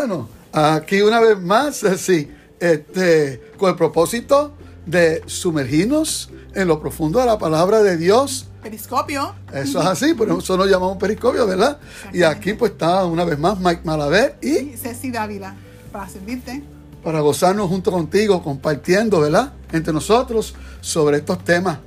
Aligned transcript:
Bueno, 0.00 0.30
aquí 0.50 1.02
una 1.02 1.20
vez 1.20 1.38
más, 1.38 1.84
eh, 1.84 1.98
sí, 1.98 2.30
este, 2.58 3.52
con 3.58 3.68
el 3.68 3.76
propósito 3.76 4.54
de 4.86 5.22
sumergirnos 5.26 6.30
en 6.54 6.68
lo 6.68 6.80
profundo 6.80 7.20
de 7.20 7.26
la 7.26 7.36
palabra 7.38 7.82
de 7.82 7.98
Dios. 7.98 8.46
Periscopio. 8.62 9.34
Eso 9.52 9.78
es 9.78 9.86
así, 9.86 10.14
por 10.14 10.30
eso 10.30 10.56
nos 10.56 10.70
llamamos 10.70 10.96
periscopio, 10.96 11.46
¿verdad? 11.46 11.78
Y 12.14 12.22
aquí 12.22 12.54
pues 12.54 12.72
está 12.72 13.04
una 13.04 13.26
vez 13.26 13.38
más 13.38 13.60
Mike 13.60 13.82
Malavé 13.84 14.36
y 14.40 14.70
Y 14.70 14.76
Ceci 14.78 15.10
Dávila, 15.10 15.54
para 15.92 16.08
servirte. 16.08 16.62
para 17.04 17.20
gozarnos 17.20 17.68
junto 17.68 17.92
contigo, 17.92 18.42
compartiendo, 18.42 19.20
¿verdad? 19.20 19.52
Entre 19.70 19.92
nosotros 19.92 20.54
sobre 20.80 21.18
estos 21.18 21.44
temas 21.44 21.78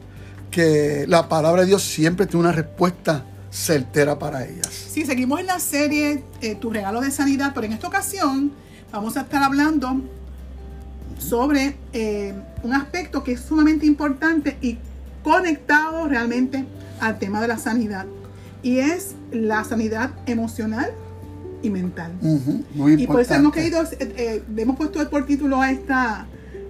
que 0.51 1.05
la 1.07 1.27
palabra 1.27 1.63
de 1.63 1.69
Dios 1.69 1.81
siempre 1.81 2.27
tiene 2.27 2.41
una 2.41 2.51
respuesta 2.51 3.25
certera 3.53 4.17
para 4.17 4.45
ellas. 4.45 4.67
Sí, 4.67 5.05
seguimos 5.05 5.39
en 5.39 5.45
la 5.45 5.59
serie 5.59 6.23
eh, 6.41 6.55
Tu 6.55 6.71
regalo 6.71 7.01
de 7.01 7.11
sanidad, 7.11 7.51
pero 7.53 7.67
en 7.67 7.73
esta 7.73 7.87
ocasión 7.87 8.51
vamos 8.91 9.15
a 9.15 9.21
estar 9.21 9.43
hablando 9.43 10.01
sobre 11.19 11.77
eh, 11.93 12.33
un 12.63 12.73
aspecto 12.73 13.23
que 13.23 13.33
es 13.33 13.41
sumamente 13.41 13.85
importante 13.85 14.57
y 14.59 14.79
conectado 15.23 16.07
realmente 16.07 16.65
al 16.99 17.19
tema 17.19 17.41
de 17.41 17.47
la 17.47 17.57
sanidad. 17.57 18.05
Y 18.63 18.79
es 18.79 19.15
la 19.31 19.63
sanidad 19.63 20.11
emocional 20.25 20.91
y 21.61 21.69
mental. 21.69 22.13
Ujú, 22.21 22.63
muy 22.73 22.93
Y 22.93 23.07
por 23.07 23.21
eso 23.21 23.35
hemos 23.35 23.53
querido, 23.53 23.83
eh, 23.83 23.97
eh, 23.99 24.43
hemos 24.57 24.77
puesto 24.77 25.07
por 25.09 25.25
título 25.25 25.61
a 25.61 25.71
esta 25.71 26.27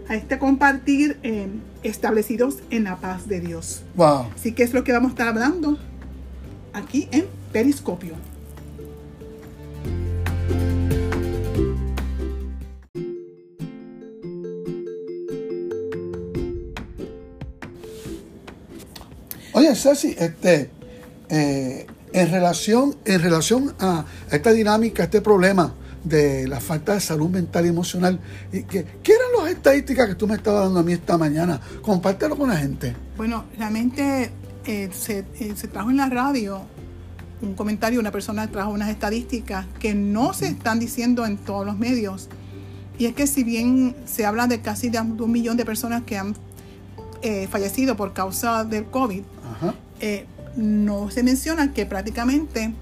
a 0.08 0.16
este 0.16 0.38
compartir 0.38 1.18
eh, 1.24 1.48
establecidos 1.82 2.58
en 2.70 2.86
la 2.86 2.98
paz 2.98 3.28
de 3.28 3.40
Dios. 3.40 3.84
Wow. 3.96 4.28
Así 4.36 4.52
que 4.52 4.64
es 4.64 4.74
lo 4.74 4.84
que 4.84 4.92
vamos 4.92 5.10
a 5.10 5.14
estar 5.14 5.28
hablando 5.28 5.78
aquí 6.94 7.08
en 7.12 7.26
Periscopio. 7.52 8.14
Oye, 19.54 19.76
Ceci, 19.76 20.16
este, 20.18 20.70
eh, 21.30 21.88
en 22.12 22.32
relación, 22.32 22.96
en 23.06 23.22
relación 23.22 23.74
a 23.80 24.06
esta 24.32 24.52
dinámica, 24.52 25.04
a 25.04 25.06
este 25.06 25.22
problema 25.22 25.74
de 26.04 26.48
la 26.48 26.60
falta 26.60 26.94
de 26.94 27.00
salud 27.00 27.30
mental 27.30 27.66
y 27.66 27.70
emocional, 27.70 28.20
y 28.52 28.64
que, 28.64 28.86
¿qué 29.02 29.14
eran 29.14 29.44
las 29.46 29.56
estadísticas 29.56 30.10
que 30.10 30.16
tú 30.16 30.28
me 30.28 30.36
estabas 30.36 30.66
dando 30.66 30.80
a 30.80 30.84
mí 30.84 30.94
esta 30.94 31.18
mañana? 31.18 31.60
Compártelo 31.82 32.36
con 32.36 32.50
la 32.50 32.58
gente. 32.58 32.96
Bueno, 33.18 33.46
realmente 33.58 34.32
eh, 34.66 34.90
se, 34.92 35.26
eh, 35.40 35.54
se 35.56 35.68
trajo 35.68 35.90
en 35.90 35.98
la 35.98 36.10
radio 36.10 36.68
un 37.44 37.54
comentario, 37.56 38.00
una 38.00 38.12
persona 38.12 38.48
trajo 38.48 38.72
unas 38.72 38.90
estadísticas 38.90 39.66
que 39.80 39.94
no 39.94 40.34
se 40.34 40.48
están 40.48 40.80
diciendo 40.80 41.26
en 41.26 41.38
todos 41.38 41.66
los 41.66 41.78
medios. 41.78 42.30
Y 42.98 43.06
es 43.06 43.14
que 43.14 43.28
si 43.28 43.44
bien 43.44 43.96
se 44.06 44.26
habla 44.26 44.48
de 44.48 44.62
casi 44.62 44.90
de 44.90 45.00
un 45.02 45.32
millón 45.32 45.58
de 45.58 45.66
personas 45.66 46.04
que 46.04 46.18
han 46.18 46.36
eh, 47.22 47.48
fallecido 47.50 47.96
por 47.96 48.14
causa 48.14 48.64
del 48.64 48.86
COVID, 48.86 49.22
Ajá. 49.56 49.74
eh, 50.00 50.26
no 50.56 51.10
se 51.10 51.24
menciona 51.24 51.74
que 51.74 51.86
prácticamente 51.86 52.74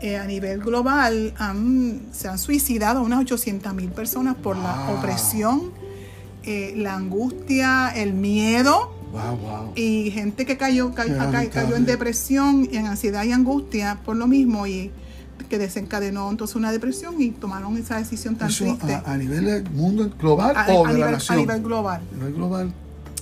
eh, 0.00 0.16
a 0.18 0.26
nivel 0.26 0.60
global 0.60 1.32
han- 1.38 2.02
se 2.12 2.28
han 2.28 2.38
suicidado 2.38 3.02
unas 3.02 3.20
800 3.20 3.72
mil 3.74 3.90
personas 3.90 4.34
por 4.36 4.56
la 4.56 4.90
opresión, 4.90 5.72
la 6.76 6.94
angustia, 6.94 7.88
el 7.96 8.12
miedo 8.12 8.92
Wow, 9.14 9.36
wow. 9.36 9.72
y 9.76 10.10
gente 10.10 10.44
que 10.44 10.56
cayó, 10.56 10.92
cayó 10.92 11.76
en 11.76 11.86
depresión, 11.86 12.68
en 12.72 12.86
ansiedad 12.86 13.22
y 13.24 13.32
angustia 13.32 14.00
por 14.04 14.16
lo 14.16 14.26
mismo 14.26 14.66
y 14.66 14.90
que 15.48 15.58
desencadenó 15.58 16.30
entonces 16.30 16.56
una 16.56 16.72
depresión 16.72 17.20
y 17.20 17.30
tomaron 17.30 17.76
esa 17.76 17.96
decisión 17.98 18.36
tan 18.36 18.48
Eso 18.48 18.64
triste 18.64 18.94
a, 18.94 19.02
a 19.06 19.16
nivel 19.16 19.44
del 19.44 19.70
mundo 19.70 20.10
global 20.18 20.56
a, 20.56 20.66
o 20.72 20.86
a 20.86 20.88
de 20.88 20.92
la 20.92 20.92
nivel, 20.94 21.08
a 21.08 21.12
nación. 21.12 21.38
nivel 21.38 21.62
global. 21.62 22.02
A 22.12 22.16
nivel 22.16 22.34
global. 22.34 22.72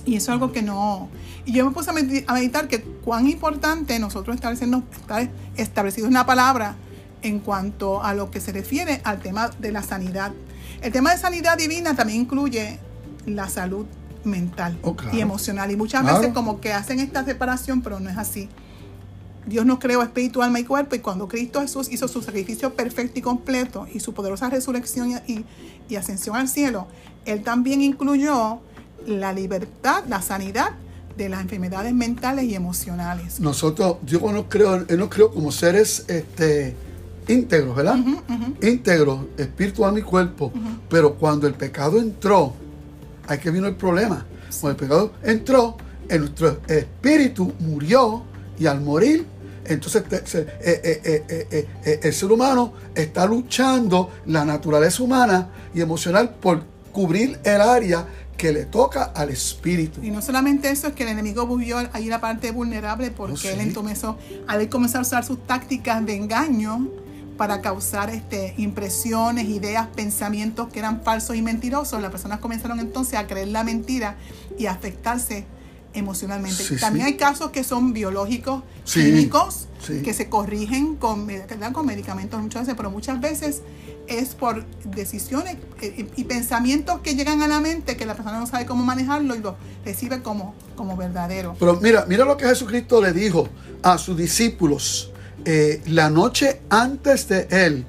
Y 0.05 0.15
eso 0.15 0.31
es 0.31 0.33
algo 0.33 0.51
que 0.51 0.61
no... 0.61 1.09
Y 1.45 1.53
yo 1.53 1.65
me 1.65 1.71
puse 1.71 1.89
a 1.91 1.93
medi- 1.93 2.23
a 2.27 2.33
meditar 2.33 2.67
que 2.67 2.81
cuán 2.81 3.27
importante 3.27 3.97
nosotros 3.99 4.35
establecernos, 4.35 4.83
estar 4.99 5.29
establecidos 5.57 6.07
en 6.07 6.13
la 6.13 6.25
palabra 6.25 6.75
en 7.21 7.39
cuanto 7.39 8.03
a 8.03 8.13
lo 8.13 8.31
que 8.31 8.39
se 8.41 8.51
refiere 8.51 9.01
al 9.03 9.19
tema 9.19 9.49
de 9.59 9.71
la 9.71 9.81
sanidad. 9.83 10.31
El 10.81 10.91
tema 10.91 11.11
de 11.11 11.17
sanidad 11.17 11.57
divina 11.57 11.95
también 11.95 12.21
incluye 12.21 12.79
la 13.25 13.47
salud 13.49 13.85
mental 14.23 14.77
Oh, 14.83 14.95
claro. 14.95 15.17
y 15.17 15.21
emocional. 15.21 15.71
Y 15.71 15.75
muchas 15.75 16.01
Claro. 16.01 16.19
veces 16.19 16.33
como 16.33 16.59
que 16.61 16.73
hacen 16.73 16.99
esta 16.99 17.23
separación, 17.25 17.81
pero 17.81 17.99
no 17.99 18.09
es 18.09 18.17
así. 18.17 18.49
Dios 19.45 19.65
nos 19.65 19.79
creó 19.79 20.01
espíritu, 20.01 20.41
alma 20.41 20.59
y 20.59 20.63
cuerpo 20.63 20.95
y 20.95 20.99
cuando 20.99 21.27
Cristo 21.27 21.59
Jesús 21.59 21.89
hizo 21.91 22.07
su 22.07 22.21
sacrificio 22.21 22.73
perfecto 22.75 23.19
y 23.19 23.21
completo 23.21 23.87
y 23.93 23.99
su 23.99 24.13
poderosa 24.13 24.49
resurrección 24.49 25.11
y, 25.27 25.43
y- 25.89 25.95
ascensión 25.97 26.35
al 26.37 26.47
cielo, 26.47 26.87
Él 27.25 27.43
también 27.43 27.81
incluyó 27.81 28.59
la 29.05 29.33
libertad, 29.33 30.03
la 30.07 30.21
sanidad 30.21 30.69
de 31.17 31.27
las 31.29 31.41
enfermedades 31.41 31.93
mentales 31.93 32.45
y 32.45 32.55
emocionales. 32.55 33.39
Nosotros, 33.41 33.97
Dios 34.01 34.21
nos 34.23 34.45
creó, 34.49 34.75
Él 34.87 34.97
nos 34.97 35.09
creó 35.09 35.29
como 35.31 35.51
seres 35.51 36.05
este, 36.07 36.75
íntegros, 37.27 37.75
¿verdad? 37.75 37.97
Ujú. 37.99 38.65
íntegros, 38.65 39.19
espíritu, 39.37 39.85
alma 39.85 39.99
y 39.99 40.03
cuerpo. 40.03 40.51
Pero 40.89 41.15
cuando 41.15 41.45
el 41.47 41.53
pecado 41.53 41.99
entró, 41.99 42.53
ahí 43.27 43.37
que 43.39 43.51
vino 43.51 43.67
el 43.67 43.75
problema. 43.75 44.25
Cuando 44.59 44.69
el 44.69 44.75
pecado 44.89 45.13
entró, 45.23 45.77
en 46.09 46.19
nuestro 46.21 46.59
espíritu 46.67 47.53
murió 47.59 48.23
y 48.59 48.65
al 48.67 48.81
morir, 48.81 49.25
entonces 49.65 50.03
eh, 50.11 51.01
eh, 51.05 51.67
eh, 51.85 51.99
el 52.03 52.13
ser 52.13 52.31
humano 52.31 52.73
está 52.93 53.25
luchando 53.25 54.11
la 54.25 54.43
naturaleza 54.43 55.01
humana 55.01 55.49
y 55.73 55.81
emocional 55.81 56.35
por 56.35 56.63
cubrir 56.91 57.39
el 57.43 57.61
área 57.61 58.05
que 58.37 58.51
le 58.51 58.65
toca 58.65 59.03
al 59.15 59.29
espíritu. 59.29 60.01
Y 60.03 60.11
no 60.11 60.21
solamente 60.21 60.69
eso, 60.69 60.87
es 60.87 60.93
que 60.93 61.03
el 61.03 61.09
enemigo 61.09 61.47
vivió 61.47 61.77
ahí 61.93 62.05
la 62.07 62.19
parte 62.19 62.51
vulnerable 62.51 63.09
porque 63.11 63.33
Oh, 63.33 63.37
sí. 63.37 63.47
él 63.47 63.61
entonces, 63.61 64.03
al 64.47 64.69
comenzar 64.69 64.99
a 64.99 65.01
usar 65.03 65.23
sus 65.23 65.45
tácticas 65.47 66.05
de 66.05 66.15
engaño 66.15 66.89
para 67.43 67.59
causar 67.59 68.09
este, 68.09 68.53
impresiones, 68.55 69.49
ideas, 69.49 69.87
pensamientos 69.93 70.69
que 70.69 70.79
eran 70.79 71.03
falsos 71.03 71.35
y 71.35 71.41
mentirosos, 71.41 72.01
las 72.01 72.09
personas 72.09 72.39
comenzaron 72.39 72.79
entonces 72.79 73.19
a 73.19 73.27
creer 73.27 73.49
la 73.49 73.65
mentira 73.65 74.15
y 74.57 74.67
a 74.67 74.71
afectarse 74.71 75.43
emocionalmente. 75.93 76.63
Sí, 76.63 76.77
También 76.77 77.05
sí. 77.05 77.11
hay 77.11 77.17
casos 77.17 77.51
que 77.51 77.65
son 77.65 77.91
biológicos, 77.91 78.63
Sí, 78.85 79.03
químicos, 79.03 79.67
que 80.05 80.13
se 80.13 80.29
corrigen 80.29 80.95
con, 80.95 81.27
con 81.73 81.85
medicamentos 81.85 82.41
muchas 82.41 82.61
veces, 82.61 82.75
pero 82.77 82.89
muchas 82.89 83.19
veces 83.19 83.61
es 84.07 84.35
por 84.35 84.65
decisiones 84.85 85.57
eh, 85.81 86.07
y, 86.15 86.21
y 86.21 86.23
pensamientos 86.23 87.01
que 87.01 87.13
llegan 87.15 87.41
a 87.41 87.49
la 87.49 87.59
mente 87.59 87.97
que 87.97 88.05
la 88.05 88.15
persona 88.15 88.39
no 88.39 88.47
sabe 88.47 88.65
cómo 88.65 88.85
manejarlo 88.85 89.35
y 89.35 89.39
lo 89.39 89.57
recibe 89.83 90.21
como, 90.21 90.55
como 90.77 90.95
verdadero. 90.95 91.57
Pero 91.59 91.77
mira, 91.81 92.05
mira 92.07 92.23
lo 92.23 92.37
que 92.37 92.45
Jesucristo 92.45 93.01
le 93.01 93.11
dijo 93.11 93.49
a 93.81 93.97
sus 93.97 94.15
discípulos 94.15 95.09
eh, 95.45 95.81
la 95.87 96.09
noche 96.09 96.61
antes 96.69 97.27
de 97.27 97.47
él 97.49 97.85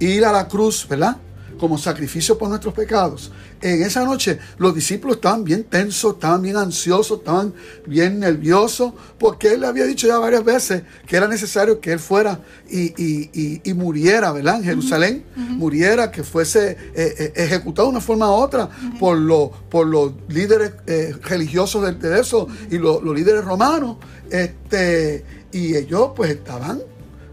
ir 0.00 0.24
a 0.24 0.32
la 0.32 0.46
cruz, 0.48 0.86
¿verdad? 0.88 1.16
Como 1.58 1.76
sacrificio 1.76 2.38
por 2.38 2.48
nuestros 2.48 2.72
pecados. 2.72 3.32
En 3.60 3.82
esa 3.82 4.04
noche 4.04 4.38
los 4.58 4.72
discípulos 4.72 5.16
estaban 5.16 5.42
bien 5.42 5.64
tensos, 5.64 6.14
estaban 6.14 6.42
bien 6.42 6.56
ansiosos, 6.56 7.18
estaban 7.18 7.52
bien 7.84 8.20
nerviosos, 8.20 8.92
porque 9.18 9.54
él 9.54 9.62
le 9.62 9.66
había 9.66 9.82
dicho 9.84 10.06
ya 10.06 10.18
varias 10.18 10.44
veces 10.44 10.82
que 11.04 11.16
era 11.16 11.26
necesario 11.26 11.80
que 11.80 11.90
él 11.90 11.98
fuera 11.98 12.38
y, 12.70 12.82
y- 13.02 13.30
y- 13.32 13.60
y 13.64 13.74
muriera, 13.74 14.30
¿verdad? 14.30 14.58
En 14.58 14.62
Jerusalén, 14.62 15.24
muriera, 15.34 16.12
que 16.12 16.22
fuese 16.22 16.76
eh, 16.94 17.14
eh, 17.18 17.32
ejecutado 17.34 17.88
de 17.88 17.92
una 17.94 18.00
forma 18.00 18.28
u 18.30 18.34
otra 18.34 18.68
por, 19.00 19.18
los 19.18 19.50
por 19.68 19.88
los 19.88 20.12
líderes 20.28 20.70
eh, 20.86 21.12
religiosos 21.24 21.82
de, 21.82 22.08
de 22.08 22.20
eso 22.20 22.46
y 22.70 22.78
los, 22.78 23.02
los 23.02 23.12
líderes 23.16 23.44
romanos. 23.44 23.96
Este, 24.30 25.24
y 25.50 25.74
ellos 25.74 26.10
pues 26.14 26.30
estaban 26.30 26.80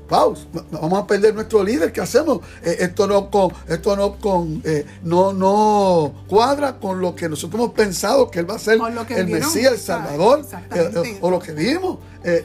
wow, 0.09 0.35
vamos 0.71 0.99
a 1.03 1.07
perder 1.07 1.33
nuestro 1.33 1.63
líder, 1.63 1.91
¿qué 1.91 2.01
hacemos? 2.01 2.39
Eh, 2.63 2.77
esto 2.79 3.07
no 3.07 3.29
con, 3.29 3.51
esto 3.67 3.95
no 3.95 4.15
con, 4.17 4.61
eh, 4.63 4.85
no, 5.03 5.33
no 5.33 6.13
cuadra 6.27 6.77
con 6.79 6.99
lo 7.01 7.15
que 7.15 7.27
nosotros 7.29 7.59
hemos 7.61 7.73
pensado 7.73 8.29
que 8.29 8.39
él 8.39 8.49
va 8.49 8.55
a 8.55 8.59
ser 8.59 8.77
el 9.15 9.25
vieron, 9.25 9.47
Mesías, 9.53 9.73
el 9.73 9.79
Salvador, 9.79 10.45
eh, 10.75 11.17
o 11.21 11.29
lo 11.31 11.39
que 11.39 11.51
vimos, 11.53 11.97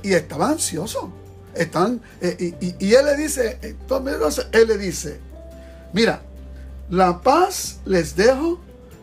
y 0.02 0.12
estaban 0.12 0.52
ansiosos, 0.52 1.04
están, 1.54 2.00
y, 2.20 2.44
y- 2.64 2.76
y 2.78 2.94
él 2.94 3.04
le 3.06 3.16
dice, 3.16 3.58
entonces, 3.62 4.46
él 4.52 4.68
le 4.68 4.78
dice, 4.78 5.20
mira, 5.92 6.22
la 6.90 7.20
paz 7.20 7.78
les 7.84 8.14
dejo, 8.16 8.58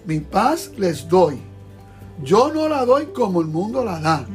mi 0.06 0.20
paz 0.20 0.72
les 0.78 1.08
doy. 1.08 1.42
Yo 2.24 2.52
no 2.54 2.68
la 2.68 2.86
doy 2.86 3.08
como 3.08 3.42
el 3.42 3.48
mundo 3.48 3.84
la 3.86 4.00
da. 4.00 4.26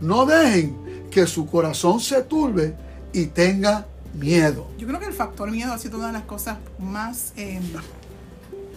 No 0.00 0.26
dejen 0.26 0.76
que 1.10 1.26
su 1.26 1.46
corazón 1.46 2.00
se 2.00 2.22
turbe 2.22 2.74
y 3.12 3.26
tenga 3.26 3.86
miedo. 4.14 4.68
Yo 4.78 4.86
creo 4.86 5.00
que 5.00 5.06
el 5.06 5.12
factor 5.12 5.50
miedo 5.50 5.72
ha 5.72 5.78
sido 5.78 5.98
una 5.98 6.08
de 6.08 6.12
las 6.14 6.24
cosas 6.24 6.58
más, 6.78 7.32
eh, 7.36 7.60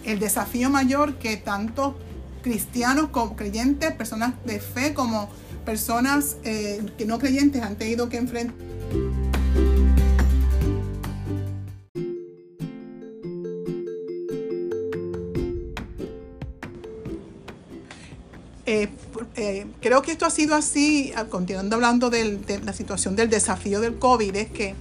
el 0.04 0.18
desafío 0.18 0.70
mayor 0.70 1.14
que 1.14 1.36
tanto 1.36 1.96
cristianos 2.42 3.08
como 3.08 3.36
creyentes, 3.36 3.92
personas 3.92 4.34
de 4.44 4.60
fe 4.60 4.92
como 4.92 5.28
personas 5.64 6.36
eh, 6.44 6.84
que 6.98 7.06
no 7.06 7.18
creyentes 7.18 7.62
han 7.62 7.76
tenido 7.76 8.08
que 8.08 8.18
enfrentar. 8.18 8.54
Creo 18.64 20.02
que 20.02 20.12
esto 20.12 20.26
ha 20.26 20.30
sido 20.30 20.54
así, 20.54 21.12
ah, 21.16 21.24
continuando 21.24 21.76
hablando 21.76 22.10
de 22.10 22.60
la 22.64 22.72
situación 22.72 23.14
del 23.16 23.28
desafío 23.28 23.80
del 23.80 23.98
COVID, 23.98 24.36
es 24.36 24.50
que 24.50 24.74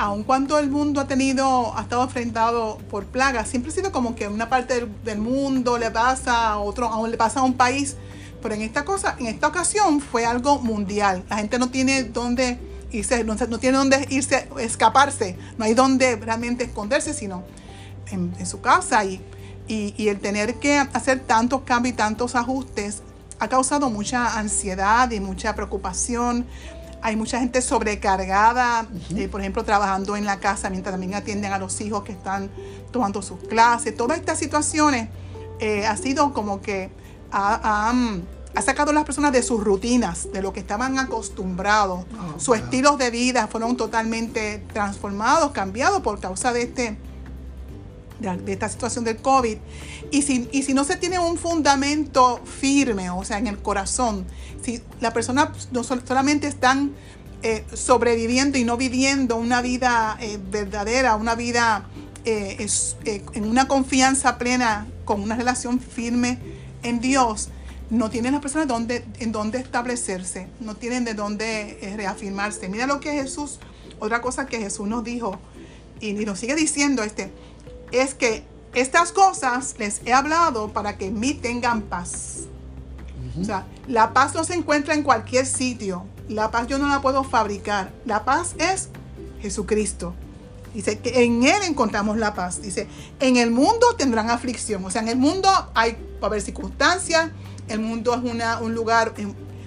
aun 0.00 0.22
cuando 0.22 0.58
el 0.58 0.70
mundo 0.70 0.98
ha 0.98 1.06
tenido, 1.06 1.76
ha 1.76 1.82
estado 1.82 2.02
enfrentado 2.04 2.78
por 2.90 3.04
plagas, 3.04 3.48
siempre 3.48 3.70
ha 3.70 3.74
sido 3.74 3.92
como 3.92 4.14
que 4.14 4.28
una 4.28 4.48
parte 4.48 4.86
del, 5.04 5.18
mundo 5.18 5.76
le 5.76 5.90
pasa 5.90 6.52
a 6.52 6.58
otro, 6.58 7.06
le 7.06 7.18
pasa 7.18 7.40
a 7.40 7.42
un 7.42 7.52
país, 7.52 7.96
pero 8.42 8.54
en 8.54 8.62
esta 8.62 8.86
cosa, 8.86 9.16
en 9.18 9.26
esta 9.26 9.48
ocasión 9.48 10.00
fue 10.00 10.24
algo 10.24 10.58
mundial. 10.58 11.22
La 11.28 11.36
gente 11.36 11.58
no 11.58 11.68
tiene 11.68 12.04
dónde 12.04 12.58
irse, 12.90 13.24
no, 13.24 13.36
tiene 13.58 13.76
dónde 13.76 14.06
irse, 14.08 14.48
escaparse, 14.58 15.36
no 15.58 15.66
hay 15.66 15.74
dónde 15.74 16.16
realmente 16.16 16.64
esconderse, 16.64 17.12
sino 17.12 17.44
en, 18.10 18.46
su 18.46 18.62
casa. 18.62 19.04
Y, 19.04 19.20
y, 19.68 20.08
el 20.08 20.18
tener 20.18 20.56
que 20.56 20.78
hacer 20.78 21.20
tantos 21.20 21.62
cambios 21.62 21.94
y 21.94 21.96
tantos 21.96 22.34
ajustes 22.34 23.02
ha 23.38 23.48
causado 23.48 23.88
mucha 23.88 24.38
ansiedad 24.38 25.10
y 25.10 25.20
mucha 25.20 25.54
preocupación. 25.54 26.46
Hay 27.02 27.16
mucha 27.16 27.38
gente 27.38 27.62
sobrecargada, 27.62 28.86
eh, 29.16 29.28
por 29.28 29.40
ejemplo, 29.40 29.64
trabajando 29.64 30.16
en 30.16 30.26
la 30.26 30.38
casa 30.40 30.68
mientras 30.68 30.92
también 30.92 31.14
atienden 31.14 31.52
a 31.52 31.58
los 31.58 31.80
hijos 31.80 32.02
que 32.02 32.12
están 32.12 32.50
tomando 32.90 33.22
sus 33.22 33.38
clases. 33.48 33.96
Todas 33.96 34.18
estas 34.18 34.38
situaciones 34.38 35.08
eh, 35.60 35.86
ha 35.86 35.96
sido 35.96 36.34
como 36.34 36.60
que 36.60 36.90
ha, 37.32 37.94
sacado 38.62 38.90
a 38.90 38.94
las 38.94 39.04
personas 39.04 39.32
de 39.32 39.42
sus 39.42 39.62
rutinas, 39.62 40.32
de 40.32 40.42
lo 40.42 40.52
que 40.52 40.60
estaban 40.60 40.98
acostumbrados. 40.98 42.04
Oh, 42.18 42.40
sus 42.40 42.56
estilos 42.56 42.98
de 42.98 43.10
vida 43.10 43.46
fueron 43.46 43.76
totalmente 43.76 44.64
transformados, 44.72 45.52
cambiados 45.52 46.02
por 46.02 46.20
causa 46.20 46.52
de 46.52 46.62
este 46.62 46.98
de, 48.20 48.52
esta 48.52 48.68
situación 48.68 49.04
del 49.04 49.16
COVID. 49.16 49.56
Y 50.10 50.22
si, 50.22 50.48
y 50.52 50.62
si 50.62 50.74
no 50.74 50.84
se 50.84 50.96
tiene 50.96 51.18
un 51.18 51.36
fundamento 51.36 52.40
firme, 52.44 53.10
o 53.10 53.24
sea, 53.24 53.38
en 53.38 53.46
el 53.46 53.58
corazón, 53.58 54.26
si 54.62 54.80
la 55.00 55.12
persona 55.12 55.52
no 55.72 55.82
solamente 55.82 56.46
están 56.46 56.92
eh, 57.42 57.64
sobreviviendo 57.72 58.58
y 58.58 58.64
no 58.64 58.76
viviendo 58.76 59.36
una 59.36 59.62
vida 59.62 60.18
eh, 60.20 60.38
verdadera, 60.50 61.16
una 61.16 61.34
vida 61.34 61.86
eh, 62.26 62.66
en 63.06 63.44
una 63.44 63.66
confianza 63.66 64.36
plena, 64.36 64.86
con 65.06 65.22
una 65.22 65.36
relación 65.36 65.80
firme 65.80 66.38
en 66.82 67.00
Dios, 67.00 67.48
no 67.88 68.10
tienen 68.10 68.32
las 68.32 68.42
personas 68.42 68.68
donde, 68.68 69.06
en 69.20 69.32
dónde 69.32 69.58
establecerse, 69.58 70.48
no 70.60 70.76
tienen 70.76 71.06
de 71.06 71.14
dónde 71.14 71.94
reafirmarse. 71.96 72.68
Mira 72.68 72.86
lo 72.86 73.00
que 73.00 73.12
Jesús, 73.12 73.58
otra 73.98 74.20
cosa 74.20 74.44
que 74.44 74.58
Jesús 74.58 74.86
nos 74.86 75.02
dijo 75.02 75.38
y 75.98 76.12
nos 76.12 76.38
sigue 76.38 76.54
diciendo, 76.54 77.02
este, 77.02 77.32
es 77.92 78.14
que 78.14 78.44
estas 78.74 79.12
cosas 79.12 79.74
les 79.78 80.00
he 80.04 80.12
hablado 80.12 80.72
para 80.72 80.96
que 80.96 81.06
en 81.06 81.18
mí 81.18 81.34
tengan 81.34 81.82
paz. 81.82 82.44
O 83.40 83.44
sea, 83.44 83.66
la 83.86 84.12
paz 84.12 84.34
no 84.34 84.44
se 84.44 84.54
encuentra 84.54 84.94
en 84.94 85.02
cualquier 85.02 85.46
sitio. 85.46 86.04
La 86.28 86.50
paz 86.50 86.66
yo 86.66 86.78
no 86.78 86.88
la 86.88 87.00
puedo 87.00 87.24
fabricar. 87.24 87.90
La 88.04 88.24
paz 88.24 88.54
es 88.58 88.88
Jesucristo. 89.40 90.14
Dice 90.74 90.98
que 91.00 91.24
en 91.24 91.42
Él 91.42 91.62
encontramos 91.66 92.16
la 92.16 92.34
paz. 92.34 92.62
Dice, 92.62 92.86
en 93.18 93.36
el 93.36 93.50
mundo 93.50 93.94
tendrán 93.96 94.30
aflicción. 94.30 94.84
O 94.84 94.90
sea, 94.90 95.02
en 95.02 95.08
el 95.08 95.16
mundo 95.16 95.48
hay, 95.74 95.96
a 96.20 96.26
haber 96.26 96.40
circunstancias. 96.42 97.30
El 97.68 97.80
mundo 97.80 98.14
es 98.14 98.30
una, 98.30 98.60
un 98.60 98.74
lugar, 98.74 99.12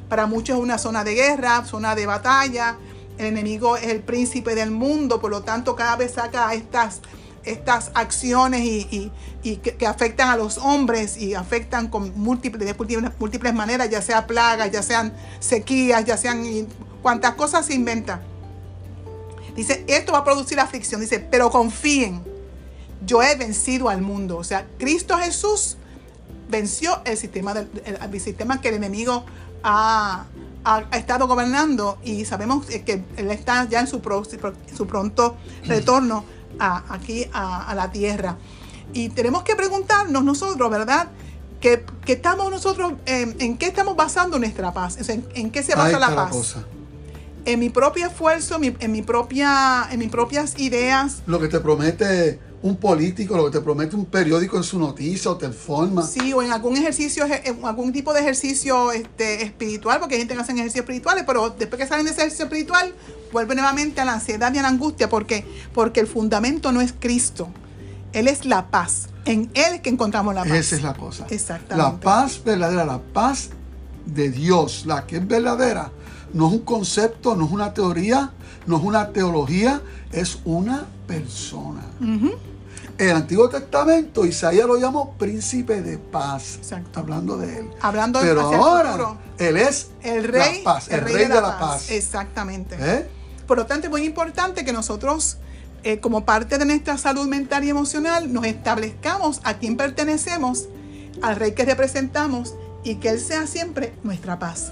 para 0.07 0.25
muchos 0.25 0.57
es 0.57 0.63
una 0.63 0.77
zona 0.77 1.03
de 1.03 1.15
guerra, 1.15 1.65
zona 1.65 1.95
de 1.95 2.05
batalla. 2.05 2.77
El 3.17 3.27
enemigo 3.27 3.75
es 3.77 3.87
el 3.87 4.01
príncipe 4.01 4.55
del 4.55 4.71
mundo. 4.71 5.19
Por 5.19 5.31
lo 5.31 5.43
tanto, 5.43 5.75
cada 5.75 5.97
vez 5.97 6.13
saca 6.13 6.53
estas 6.53 7.01
estas 7.45 7.91
acciones 7.93 8.61
y, 8.63 9.11
que, 9.57 9.85
afectan 9.85 10.29
a 10.29 10.37
los 10.37 10.57
hombres 10.57 11.17
y 11.17 11.35
afectan 11.35 11.87
con 11.87 12.17
múltiples, 12.17 12.75
múltiples, 13.19 13.53
maneras, 13.53 13.89
ya 13.89 14.01
sea 14.01 14.27
plagas, 14.27 14.71
ya 14.71 14.81
sean 14.81 15.13
sequías, 15.39 16.05
ya 16.05 16.17
sean 16.17 16.45
cuantas 17.01 17.35
cosas 17.35 17.65
se 17.65 17.73
inventan. 17.73 18.21
Dice, 19.55 19.83
esto 19.87 20.13
va 20.13 20.19
a 20.19 20.23
producir 20.23 20.59
aflicción. 20.59 21.01
Dice, 21.01 21.19
pero 21.19 21.51
confíen, 21.51 22.23
yo 23.05 23.21
he 23.21 23.35
vencido 23.35 23.89
al 23.89 24.01
mundo. 24.01 24.37
O 24.37 24.43
sea, 24.43 24.65
Cristo 24.79 25.17
Jesús 25.17 25.77
venció 26.49 27.01
el 27.05 27.17
sistema, 27.17 27.53
el, 27.85 28.21
sistema 28.21 28.61
que 28.61 28.69
el 28.69 28.75
enemigo 28.75 29.25
ha, 29.63 30.25
estado 30.93 31.27
gobernando 31.27 31.97
y 32.05 32.23
sabemos 32.23 32.65
que 32.65 33.03
él 33.17 33.31
está 33.31 33.67
ya 33.67 33.81
en 33.81 33.87
su, 33.87 34.01
su 34.75 34.87
pronto 34.87 35.35
retorno 35.65 36.23
aquí 36.59 37.25
a, 37.33 37.73
la 37.75 37.91
tierra. 37.91 38.37
Y 38.93 39.09
tenemos 39.09 39.43
que 39.43 39.55
preguntarnos 39.55 40.23
nosotros, 40.23 40.69
¿verdad? 40.69 41.07
¿Qué, 41.59 41.85
estamos 42.07 42.51
nosotros, 42.51 42.93
en 43.05 43.57
qué 43.57 43.67
estamos 43.67 43.95
basando 43.95 44.37
nuestra 44.39 44.73
paz? 44.73 44.97
¿En, 45.09 45.51
qué 45.51 45.63
se 45.63 45.75
basa 45.75 45.99
la 45.99 46.15
paz? 46.15 46.57
En 47.45 47.59
mi 47.59 47.69
propio 47.69 48.07
esfuerzo, 48.07 48.59
en, 48.61 48.91
mi 48.91 49.01
propia, 49.01 49.87
en 49.91 49.99
mis 49.99 50.09
propias 50.09 50.59
ideas. 50.59 51.23
Lo 51.25 51.39
que 51.39 51.47
te 51.47 51.59
promete 51.59 52.39
un 52.63 52.77
político, 52.77 53.35
lo 53.35 53.45
que 53.45 53.59
te 53.59 53.61
promete 53.61 53.95
un 53.95 54.05
periódico 54.05 54.55
en 54.55 54.63
su 54.63 54.79
noticia 54.79 55.29
o 55.29 55.37
te 55.37 55.45
informa. 55.45 56.01
Sí, 56.01 56.31
o 56.31 56.41
en 56.41 56.51
algún 56.53 56.77
ejercicio, 56.77 57.25
en 57.25 57.63
algún 57.65 57.91
tipo 57.91 58.13
de 58.13 58.21
ejercicio 58.21 58.93
este, 58.93 59.43
espiritual, 59.43 59.99
porque 59.99 60.15
hay 60.15 60.21
gente 60.21 60.33
que 60.33 60.39
hace 60.39 60.53
ejercicios 60.53 60.83
espirituales, 60.83 61.25
pero 61.27 61.49
después 61.49 61.81
que 61.81 61.87
salen 61.87 62.05
de 62.05 62.11
ese 62.11 62.21
ejercicio 62.21 62.45
espiritual, 62.45 62.93
vuelve 63.33 63.55
nuevamente 63.55 63.99
a 63.99 64.05
la 64.05 64.13
ansiedad 64.13 64.53
y 64.53 64.59
a 64.59 64.61
la 64.61 64.69
angustia. 64.69 65.09
¿Por 65.09 65.25
qué? 65.25 65.45
Porque 65.73 65.99
el 65.99 66.07
fundamento 66.07 66.71
no 66.71 66.79
es 66.79 66.93
Cristo. 66.97 67.49
Él 68.13 68.29
es 68.29 68.45
la 68.45 68.67
paz. 68.67 69.09
En 69.25 69.49
Él 69.53 69.73
es 69.73 69.81
que 69.81 69.89
encontramos 69.89 70.33
la 70.33 70.43
paz. 70.43 70.53
Esa 70.53 70.75
es 70.77 70.83
la 70.83 70.93
cosa. 70.93 71.25
Exactamente. 71.29 71.75
La 71.75 71.99
paz 71.99 72.41
verdadera, 72.45 72.85
la 72.85 72.99
paz 72.99 73.49
de 74.05 74.29
Dios, 74.29 74.85
la 74.85 75.05
que 75.05 75.17
es 75.17 75.27
verdadera, 75.27 75.91
no 76.33 76.47
es 76.47 76.53
un 76.53 76.59
concepto, 76.59 77.35
no 77.35 77.45
es 77.45 77.51
una 77.51 77.73
teoría, 77.73 78.31
no 78.67 78.77
es 78.77 78.83
una 78.83 79.09
teología, 79.09 79.81
es 80.11 80.39
una 80.45 80.85
persona. 81.07 81.81
El 82.97 83.11
Antiguo 83.11 83.49
Testamento, 83.49 84.25
Isaías 84.25 84.67
lo 84.67 84.77
llamó 84.77 85.13
príncipe 85.17 85.81
de 85.81 85.97
paz. 85.97 86.57
Exacto. 86.57 86.99
Hablando 86.99 87.37
de 87.37 87.59
él. 87.59 87.69
Hablando 87.81 88.19
Pero 88.21 88.41
ahora, 88.41 89.17
él 89.39 89.57
es 89.57 89.89
el 90.03 90.23
rey, 90.23 90.59
la 90.59 90.63
paz, 90.63 90.89
el, 90.89 91.01
rey, 91.01 91.15
de, 91.15 91.29
la, 91.29 91.59
paz. 91.59 91.89
Exactamente. 91.89 92.77
¿Eh? 92.79 93.09
Por 93.53 93.59
lo 93.59 93.67
tanto, 93.67 93.85
es 93.85 93.91
muy 93.91 94.03
importante 94.03 94.65
que 94.65 94.73
nosotros, 94.73 95.37
eh, 95.83 95.99
como 95.99 96.25
parte 96.25 96.57
de 96.57 96.65
nuestra 96.65 96.97
salud 96.97 97.27
mental 97.27 97.63
y 97.63 97.69
emocional, 97.69 98.33
nos 98.33 98.47
establezcamos 98.47 99.41
a 99.43 99.59
quién 99.59 99.77
pertenecemos, 99.77 100.69
al 101.21 101.35
rey 101.35 101.51
que 101.51 101.63
representamos 101.63 102.55
y 102.83 102.95
que 102.95 103.09
Él 103.09 103.19
sea 103.19 103.45
siempre 103.45 103.93
nuestra 104.01 104.39
paz. 104.39 104.71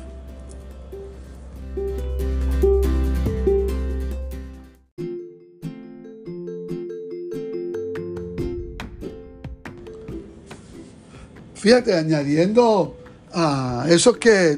Fíjate, 11.54 11.94
añadiendo 11.94 12.98
a 13.32 13.86
eso 13.90 14.18
que, 14.18 14.54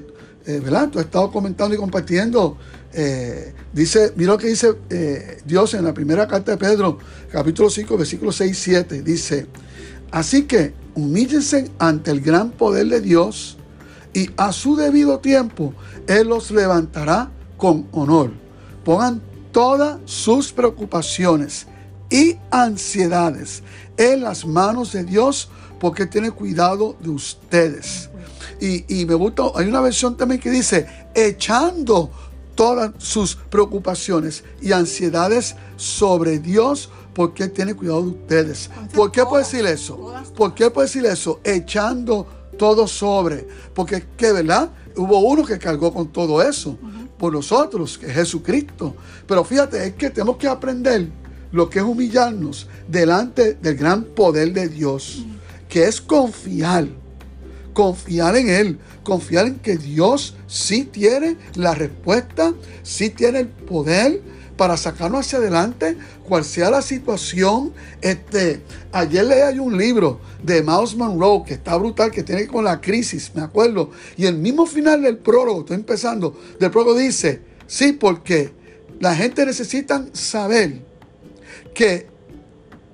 eh, 0.46 0.60
¿verdad? 0.64 0.88
Tú 0.88 1.00
has 1.00 1.06
estado 1.08 1.30
comentando 1.30 1.76
y 1.76 1.78
compartiendo. 1.78 2.58
Eh, 2.94 3.54
dice, 3.74 4.14
mira 4.16 4.34
lo 4.34 4.38
que 4.38 4.48
dice 4.48 4.76
eh, 4.90 5.42
Dios 5.46 5.74
en 5.74 5.84
la 5.84 5.94
primera 5.94 6.28
carta 6.28 6.52
de 6.52 6.58
Pedro, 6.58 7.00
capítulo 7.32 7.70
5, 7.70 7.98
versículo 7.98 8.32
6 8.32 8.52
y 8.52 8.56
7. 8.56 9.02
Dice, 9.02 9.48
así 10.12 10.44
que 10.44 10.74
humíllense 10.94 11.72
ante 11.80 12.12
el 12.12 12.22
gran 12.22 12.52
poder 12.52 12.88
de 12.88 13.02
Dios 13.02 13.58
y 14.14 14.30
a 14.38 14.52
su 14.52 14.76
debido 14.76 15.20
tiempo 15.20 15.74
Él 16.08 16.28
los 16.28 16.52
levantará 16.52 17.32
con 17.58 17.88
honor. 17.92 18.32
Pongan 18.84 19.22
todas 19.52 20.00
sus 20.06 20.52
preocupaciones 20.52 21.68
y 22.10 22.38
ansiedades 22.52 23.64
en 23.98 24.22
las 24.22 24.46
manos 24.46 24.94
de 24.94 25.04
Dios 25.04 25.50
porque 25.80 26.06
tiene 26.06 26.32
cuidado 26.32 26.96
de 27.00 27.10
ustedes. 27.10 28.10
Y, 28.62 29.06
me 29.06 29.16
gusta, 29.16 29.44
hay 29.56 29.68
una 29.68 29.82
versión 29.82 30.16
también 30.16 30.40
que 30.40 30.50
dice, 30.50 30.88
echando 31.14 32.12
todas 32.56 32.92
sus 32.98 33.36
preocupaciones 33.36 34.44
y 34.62 34.72
ansiedades 34.72 35.56
sobre 35.76 36.40
Dios 36.40 36.90
porque 37.14 37.44
Él 37.44 37.52
tiene 37.52 37.76
cuidado 37.76 38.02
de 38.04 38.10
ustedes. 38.10 38.70
¿Por 38.94 39.12
qué 39.12 39.26
puede 39.26 39.44
decir 39.44 39.66
eso? 39.66 40.14
¿Por 40.36 40.54
qué 40.54 40.70
puede 40.70 40.88
decir 40.88 41.06
eso? 41.06 41.40
Echando 41.44 42.28
todo 42.58 42.88
sobre. 42.88 43.48
Porque 43.74 44.06
que, 44.18 44.32
¿verdad? 44.32 44.70
Hubo 44.96 45.20
uno 45.20 45.44
que 45.46 45.58
cargó 45.58 45.94
con 45.94 46.08
todo 46.08 46.42
eso 46.42 46.78
por 47.18 47.34
nosotros, 47.34 47.98
que 47.98 48.08
es 48.08 48.14
Jesucristo. 48.14 48.96
Pero 49.28 49.44
fíjate, 49.44 49.88
es 49.88 49.94
que 49.94 50.10
tenemos 50.10 50.38
que 50.38 50.48
aprender 50.48 51.08
lo 51.52 51.70
que 51.70 51.80
es 51.80 51.86
humillarnos 51.86 52.68
delante 52.88 53.54
del 53.54 53.76
gran 53.76 54.04
poder 54.04 54.54
de 54.54 54.68
Dios 54.68 55.26
que 55.74 55.88
es 55.88 56.00
confiar, 56.00 56.88
confiar 57.74 58.36
en 58.36 58.50
Él, 58.50 58.80
confiar 59.04 59.48
en 59.48 59.56
que 59.56 59.78
Dios 59.78 60.36
sí 60.48 60.86
tiene 60.86 61.38
la 61.56 61.74
respuesta, 61.74 62.54
sí 62.84 63.10
tiene 63.10 63.40
el 63.40 63.48
poder 63.48 64.22
para 64.56 64.78
sacarnos 64.78 65.26
hacia 65.26 65.40
adelante, 65.40 65.98
cual 66.28 66.46
sea 66.46 66.70
la 66.70 66.82
situación. 66.82 67.74
Este, 68.02 68.62
ayer 68.92 69.26
leí 69.26 69.60
un 69.60 69.78
libro 69.78 70.22
de 70.42 70.62
Miles 70.62 70.96
Monroe 70.96 71.44
que 71.46 71.56
está 71.56 71.76
brutal, 71.76 72.12
que 72.12 72.24
tiene 72.24 72.48
con 72.48 72.64
la 72.64 72.80
crisis, 72.80 73.32
me 73.34 73.42
acuerdo. 73.42 73.92
Y 74.16 74.26
el 74.26 74.38
mismo 74.38 74.66
final 74.66 75.02
del 75.02 75.18
prólogo, 75.18 75.62
estoy 75.62 75.76
empezando, 75.76 76.40
del 76.60 76.72
prólogo 76.72 76.98
dice, 76.98 77.42
sí, 77.68 77.94
porque 77.94 78.52
la 79.00 79.16
gente 79.16 79.46
necesita 79.46 80.06
saber 80.14 80.82
que 81.74 82.08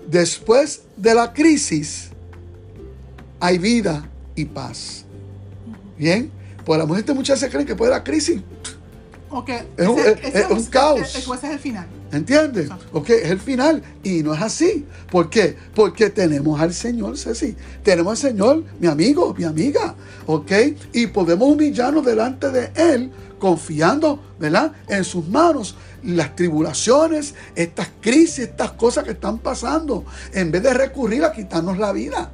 después 0.07 0.83
de 0.95 1.13
la 1.13 1.33
crisis 1.33 2.09
hay 3.39 3.57
vida 3.57 4.09
y 4.39 4.46
paz. 4.46 5.05
Bien, 5.98 6.31
pues 6.65 6.79
la 6.79 6.96
gente 6.96 7.13
muchas 7.13 7.39
veces 7.39 7.51
creen 7.51 7.67
que 7.67 7.75
puede 7.75 7.91
la 7.91 8.03
crisis 8.03 8.41
es, 9.77 9.88
un, 10.50 10.65
caos. 10.65 11.01
ese 11.01 11.19
es 11.19 11.43
el 11.43 11.60
final. 11.60 11.88
¿Entiendes? 12.12 12.69
Ok, 12.91 13.10
es 13.12 13.29
el 13.29 13.39
final. 13.39 13.84
Y 14.03 14.24
no 14.24 14.34
es 14.34 14.41
así. 14.41 14.86
¿Por 15.12 15.29
qué? 15.29 15.55
Porque 15.75 16.10
tenemos 16.10 16.60
al 16.60 16.74
Señor, 16.74 17.17
Ceci. 17.17 17.55
Tenemos 17.84 18.12
al 18.12 18.31
Señor, 18.31 18.63
mi 18.79 18.88
amigo, 18.88 19.34
mi 19.38 19.43
amiga. 19.43 19.96
¿Ok? 20.25 20.51
Y 20.93 21.08
podemos 21.08 21.48
humillarnos 21.48 22.03
delante 22.03 22.50
de 22.50 22.72
Él, 22.75 23.12
confiando, 23.38 24.19
¿verdad? 24.39 24.72
En 24.88 25.03
sus 25.03 25.27
manos. 25.27 25.75
Las 26.03 26.36
tribulaciones, 26.36 27.36
estas 27.55 27.89
crisis, 28.01 28.39
estas 28.39 28.72
cosas 28.72 29.03
que 29.03 29.12
están 29.12 29.38
pasando, 29.38 30.05
en 30.34 30.50
vez 30.50 30.63
de 30.63 30.74
recurrir 30.74 31.24
a 31.24 31.31
quitarnos 31.31 31.77
la 31.77 31.91
vida. 31.91 32.31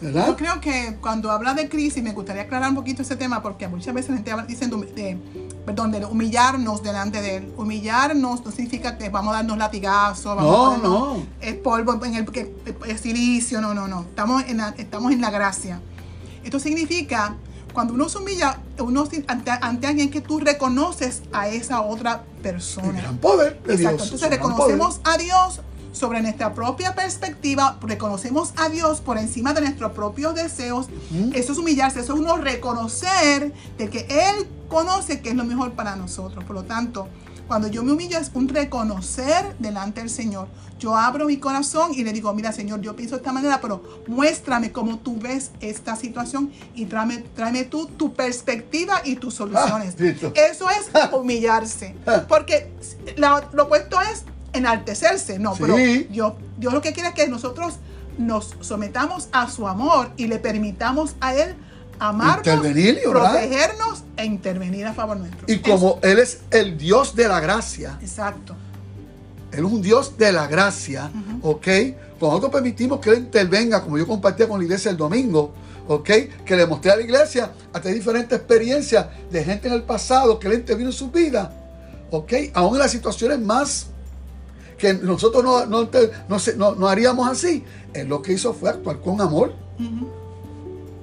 Yo 0.00 0.36
creo 0.36 0.60
que 0.60 0.96
cuando 1.00 1.30
habla 1.30 1.54
de 1.54 1.68
crisis, 1.68 2.02
me 2.02 2.12
gustaría 2.12 2.42
aclarar 2.42 2.70
un 2.70 2.74
poquito 2.74 3.02
ese 3.02 3.16
tema, 3.16 3.42
porque 3.42 3.68
muchas 3.68 3.94
veces 3.94 4.10
la 4.10 4.16
gente 4.16 4.30
habla, 4.30 4.46
dicen 4.46 4.70
de, 4.70 5.18
perdón, 5.64 5.92
de 5.92 6.04
humillarnos 6.04 6.82
delante 6.82 7.22
de 7.22 7.36
él. 7.36 7.52
Humillarnos 7.56 8.44
no 8.44 8.50
significa 8.50 8.98
que 8.98 9.08
vamos 9.08 9.32
a 9.32 9.36
darnos 9.38 9.58
latigazos, 9.58 10.36
vamos 10.36 10.82
no, 10.82 11.16
no. 11.16 11.26
el 11.40 11.56
polvo 11.58 12.04
en 12.04 12.14
el, 12.14 12.26
el, 12.86 12.98
silicio, 12.98 13.60
no, 13.60 13.74
no, 13.74 13.88
no. 13.88 14.02
Estamos 14.02 14.44
en 14.46 14.58
la, 14.58 14.74
estamos 14.76 15.12
en 15.12 15.20
la 15.20 15.30
gracia. 15.30 15.80
Esto 16.42 16.58
significa, 16.58 17.36
cuando 17.72 17.94
uno 17.94 18.08
se 18.08 18.18
humilla 18.18 18.60
uno, 18.78 19.08
ante, 19.28 19.50
ante 19.50 19.86
alguien 19.86 20.10
que 20.10 20.20
tú 20.20 20.40
reconoces 20.40 21.22
a 21.32 21.48
esa 21.48 21.80
otra 21.80 22.24
persona. 22.42 22.88
El 22.88 23.02
gran 23.02 23.18
poder 23.18 23.62
de 23.62 23.74
Exacto. 23.74 24.04
Entonces 24.04 24.30
reconocemos 24.30 25.00
a 25.04 25.16
Dios 25.16 25.60
sobre 25.94 26.20
nuestra 26.20 26.52
propia 26.54 26.94
perspectiva, 26.94 27.78
reconocemos 27.80 28.52
a 28.56 28.68
Dios 28.68 29.00
por 29.00 29.16
encima 29.16 29.54
de 29.54 29.62
nuestros 29.62 29.92
propios 29.92 30.34
deseos. 30.34 30.88
Eso 31.32 31.52
es 31.52 31.58
humillarse, 31.58 32.00
eso 32.00 32.14
es 32.14 32.20
uno 32.20 32.36
reconocer 32.36 33.52
de 33.78 33.88
que 33.88 34.06
Él 34.10 34.46
conoce 34.68 35.20
que 35.20 35.30
es 35.30 35.36
lo 35.36 35.44
mejor 35.44 35.72
para 35.72 35.94
nosotros. 35.96 36.44
Por 36.44 36.56
lo 36.56 36.64
tanto, 36.64 37.08
cuando 37.46 37.68
yo 37.68 37.82
me 37.82 37.92
humillo 37.92 38.18
es 38.18 38.30
un 38.34 38.48
reconocer 38.48 39.56
delante 39.58 40.00
del 40.00 40.10
Señor. 40.10 40.48
Yo 40.78 40.96
abro 40.96 41.26
mi 41.26 41.36
corazón 41.36 41.92
y 41.94 42.02
le 42.02 42.12
digo, 42.12 42.32
mira 42.34 42.52
Señor, 42.52 42.80
yo 42.80 42.96
pienso 42.96 43.14
de 43.14 43.20
esta 43.20 43.32
manera, 43.32 43.60
pero 43.60 44.02
muéstrame 44.08 44.72
cómo 44.72 44.98
tú 44.98 45.18
ves 45.18 45.52
esta 45.60 45.94
situación 45.94 46.52
y 46.74 46.86
tráeme, 46.86 47.18
tráeme 47.36 47.64
tú 47.64 47.86
tu 47.86 48.14
perspectiva 48.14 49.00
y 49.04 49.16
tus 49.16 49.34
soluciones. 49.34 49.94
Ah, 50.00 50.32
eso 50.50 50.68
es 50.70 50.90
humillarse. 51.12 51.94
Porque 52.28 52.72
lo 53.16 53.62
opuesto 53.62 54.00
es 54.00 54.24
enaltecerse, 54.54 55.38
no, 55.38 55.54
pero 55.54 55.76
yo, 56.10 56.36
Dios 56.56 56.72
lo 56.72 56.80
que 56.80 56.92
quiere 56.92 57.10
es 57.10 57.14
que 57.14 57.28
nosotros 57.28 57.74
nos 58.18 58.54
sometamos 58.60 59.28
a 59.32 59.50
su 59.50 59.66
amor 59.66 60.10
y 60.16 60.26
le 60.26 60.38
permitamos 60.38 61.16
a 61.20 61.34
Él 61.34 61.54
amarnos, 61.98 62.60
protegernos 63.04 64.04
e 64.16 64.24
intervenir 64.24 64.86
a 64.86 64.94
favor 64.94 65.16
nuestro. 65.16 65.44
Y 65.46 65.58
como 65.58 65.98
Él 66.02 66.18
es 66.18 66.40
el 66.50 66.78
Dios 66.78 67.14
de 67.14 67.28
la 67.28 67.40
gracia. 67.40 67.98
Exacto. 68.00 68.54
Él 69.52 69.64
es 69.64 69.72
un 69.72 69.82
Dios 69.82 70.16
de 70.16 70.32
la 70.32 70.46
gracia, 70.46 71.10
¿ok? 71.42 71.66
Cuando 72.18 72.38
nosotros 72.38 72.52
permitimos 72.52 73.00
que 73.00 73.10
Él 73.10 73.18
intervenga, 73.18 73.82
como 73.82 73.98
yo 73.98 74.06
compartía 74.06 74.48
con 74.48 74.58
la 74.58 74.64
iglesia 74.64 74.90
el 74.90 74.96
domingo, 74.96 75.52
¿ok? 75.86 76.10
Que 76.44 76.56
le 76.56 76.66
mostré 76.66 76.90
a 76.90 76.96
la 76.96 77.02
iglesia 77.02 77.52
hasta 77.72 77.88
diferentes 77.88 78.36
experiencias 78.38 79.06
de 79.30 79.44
gente 79.44 79.68
en 79.68 79.74
el 79.74 79.82
pasado 79.82 80.38
que 80.38 80.48
Él 80.48 80.54
intervino 80.54 80.90
en 80.90 80.94
su 80.94 81.10
vida, 81.10 81.52
¿ok? 82.10 82.32
Aún 82.54 82.74
en 82.74 82.80
las 82.80 82.90
situaciones 82.90 83.38
más 83.38 83.88
que 84.78 84.94
nosotros 84.94 85.44
no, 85.44 85.66
no, 85.66 86.74
no, 86.74 86.88
haríamos 86.88 87.28
así. 87.28 87.64
Él 87.92 88.08
lo 88.08 88.22
que 88.22 88.32
hizo 88.32 88.52
fue 88.54 88.70
actuar 88.70 89.00
con 89.00 89.20
amor. 89.20 89.54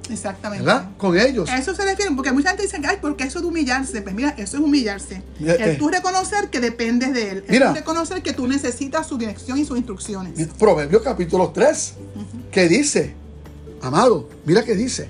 Exactamente. 0.09 0.65
¿Verdad? 0.65 0.89
Con 0.97 1.17
ellos. 1.17 1.49
A 1.49 1.57
eso 1.57 1.73
se 1.73 1.85
refiere, 1.85 2.11
porque 2.15 2.31
mucha 2.31 2.49
gente 2.49 2.63
dice, 2.63 2.77
ay, 2.85 2.97
porque 3.01 3.23
eso 3.23 3.39
es 3.39 3.45
humillarse. 3.45 4.01
Pues 4.01 4.13
mira, 4.13 4.29
eso 4.37 4.57
es 4.57 4.63
humillarse. 4.63 5.23
Es 5.39 5.47
eh, 5.59 5.75
tú 5.79 5.89
reconocer 5.89 6.49
que 6.49 6.59
dependes 6.59 7.13
de 7.13 7.29
él. 7.29 7.43
Es 7.47 7.59
tú 7.59 7.73
reconocer 7.73 8.21
que 8.21 8.33
tú 8.33 8.47
necesitas 8.47 9.07
su 9.07 9.17
dirección 9.17 9.57
y 9.57 9.65
sus 9.65 9.77
instrucciones. 9.77 10.47
Proverbios 10.59 11.01
capítulo 11.01 11.49
3, 11.49 11.93
que 12.51 12.67
dice, 12.67 13.15
amado, 13.81 14.27
mira 14.45 14.63
que 14.63 14.75
dice, 14.75 15.09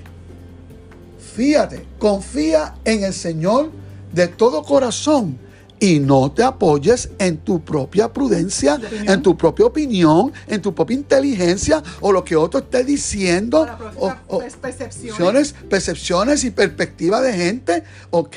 fíjate, 1.34 1.84
confía 1.98 2.74
en 2.84 3.04
el 3.04 3.12
Señor 3.12 3.70
de 4.12 4.28
todo 4.28 4.62
corazón 4.62 5.38
y 5.82 5.98
no 5.98 6.30
te 6.30 6.44
apoyes 6.44 7.10
en 7.18 7.38
tu 7.38 7.60
propia 7.64 8.12
prudencia, 8.12 8.80
en 9.04 9.20
tu 9.20 9.36
propia 9.36 9.66
opinión, 9.66 10.32
en 10.46 10.62
tu 10.62 10.72
propia 10.72 10.94
inteligencia 10.94 11.82
o 12.00 12.12
lo 12.12 12.24
que 12.24 12.36
otro 12.36 12.60
esté 12.60 12.84
diciendo. 12.84 13.66
O, 13.98 14.38
percepciones. 14.60 15.52
percepciones 15.68 16.44
y 16.44 16.52
perspectiva 16.52 17.20
de 17.20 17.32
gente. 17.32 17.82
¿Ok? 18.10 18.36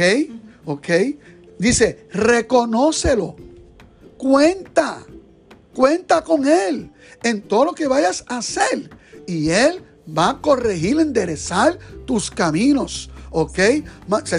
¿Ok? 0.66 0.90
Dice, 1.60 2.08
reconócelo. 2.12 3.36
Cuenta. 4.18 5.04
Cuenta 5.76 6.24
con 6.24 6.48
Él 6.48 6.90
en 7.22 7.44
todo 7.44 7.66
lo 7.66 7.74
que 7.76 7.86
vayas 7.86 8.26
a 8.28 8.38
hacer. 8.38 8.90
Y 9.28 9.52
Él 9.52 9.84
va 10.18 10.32
a 10.32 10.42
corregir, 10.42 11.00
enderezar 11.00 11.78
tus 12.08 12.32
caminos. 12.32 13.12
¿Ok? 13.38 13.60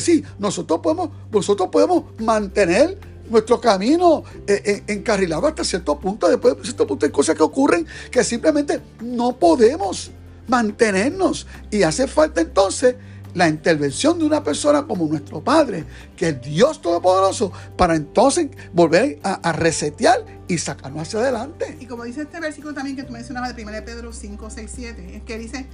Sí, 0.01 0.25
nosotros 0.39 0.81
podemos, 0.81 1.11
nosotros 1.31 1.69
podemos 1.71 2.05
mantener 2.19 2.99
nuestro 3.29 3.61
camino 3.61 4.25
eh, 4.47 4.63
eh, 4.65 4.83
encarrilado 4.87 5.47
hasta 5.47 5.65
cierto 5.65 6.01
punto. 6.01 6.27
Después 6.29 6.57
de 6.57 6.63
cierto 6.63 6.87
punto 6.87 7.05
hay 7.05 7.13
cosas 7.13 7.37
que 7.37 7.43
ocurren 7.43 7.87
que 8.11 8.25
simplemente 8.25 8.81
no 9.03 9.37
podemos 9.37 10.13
mantenernos. 10.49 11.47
Y 11.71 11.83
hace 11.83 12.07
falta 12.07 12.41
entonces 12.41 12.97
la 13.35 13.51
intervención 13.51 14.19
de 14.19 14.25
una 14.25 14.43
persona 14.43 14.87
como 14.87 15.05
nuestro 15.05 15.45
Padre, 15.45 15.85
que 16.17 16.31
es 16.31 16.41
Dios 16.41 16.81
Todopoderoso, 16.81 17.53
para 17.77 17.97
entonces 17.97 18.49
volver 18.73 19.19
a, 19.23 19.53
resetear 19.53 20.25
y 20.49 20.57
sacarnos 20.57 21.03
hacia 21.03 21.19
adelante. 21.19 21.77
Y 21.81 21.85
como 21.85 22.05
dice 22.05 22.23
este 22.23 22.41
versículo 22.41 22.73
también 22.73 22.97
que 22.97 23.03
tú 23.03 23.13
mencionabas 23.13 23.55
de 23.55 23.63
1 23.63 23.73
Pedro 23.85 24.15
5, 24.15 24.49
6, 24.49 24.71
7, 24.75 25.17
es 25.17 25.23
que 25.23 25.37
dice 25.37 25.67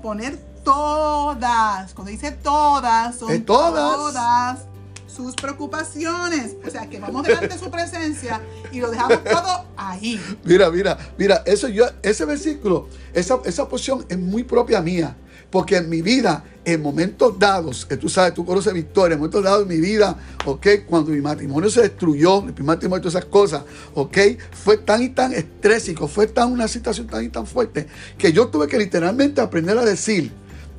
poner 0.00 0.38
todas, 0.64 1.92
cuando 1.94 2.10
dice 2.10 2.32
todas, 2.32 3.16
son 3.16 3.42
todas. 3.44 4.60
sus 5.06 5.34
preocupaciones. 5.34 6.56
O 6.66 6.70
sea, 6.70 6.88
que 6.88 6.98
vamos 6.98 7.24
delante 7.24 7.48
de 7.48 7.58
su 7.58 7.70
presencia 7.70 8.40
y 8.72 8.80
lo 8.80 8.90
dejamos 8.90 9.22
todo 9.24 9.66
ahí. 9.76 10.20
Mira, 10.44 10.70
mira, 10.70 10.96
mira, 11.18 11.42
eso 11.46 11.68
yo, 11.68 11.86
ese 12.02 12.24
versículo, 12.24 12.88
esa, 13.12 13.40
esa 13.44 13.68
posición 13.68 14.06
es 14.08 14.18
muy 14.18 14.44
propia 14.44 14.80
mía. 14.80 15.16
Porque 15.50 15.78
en 15.78 15.88
mi 15.90 16.00
vida, 16.00 16.44
en 16.64 16.80
momentos 16.80 17.36
dados, 17.36 17.84
que 17.84 17.96
tú 17.96 18.08
sabes, 18.08 18.34
tú 18.34 18.44
conoces 18.44 18.72
mi 18.72 18.78
historia, 18.78 19.14
en 19.14 19.18
momentos 19.18 19.42
dados 19.42 19.62
en 19.62 19.68
mi 19.68 19.80
vida, 19.80 20.16
ok, 20.46 20.66
cuando 20.86 21.10
mi 21.10 21.20
matrimonio 21.20 21.68
se 21.68 21.82
destruyó, 21.82 22.40
mi 22.40 22.52
primer 22.52 22.76
matrimonio, 22.76 23.02
todas 23.02 23.16
esas 23.16 23.24
cosas, 23.24 23.64
ok, 23.94 24.16
fue 24.52 24.76
tan 24.76 25.02
y 25.02 25.08
tan 25.08 25.32
estrésico, 25.32 26.06
fue 26.06 26.28
tan 26.28 26.52
una 26.52 26.68
situación 26.68 27.08
tan 27.08 27.24
y 27.24 27.30
tan 27.30 27.48
fuerte, 27.48 27.88
que 28.16 28.32
yo 28.32 28.46
tuve 28.46 28.68
que 28.68 28.78
literalmente 28.78 29.40
aprender 29.40 29.76
a 29.76 29.84
decir, 29.84 30.30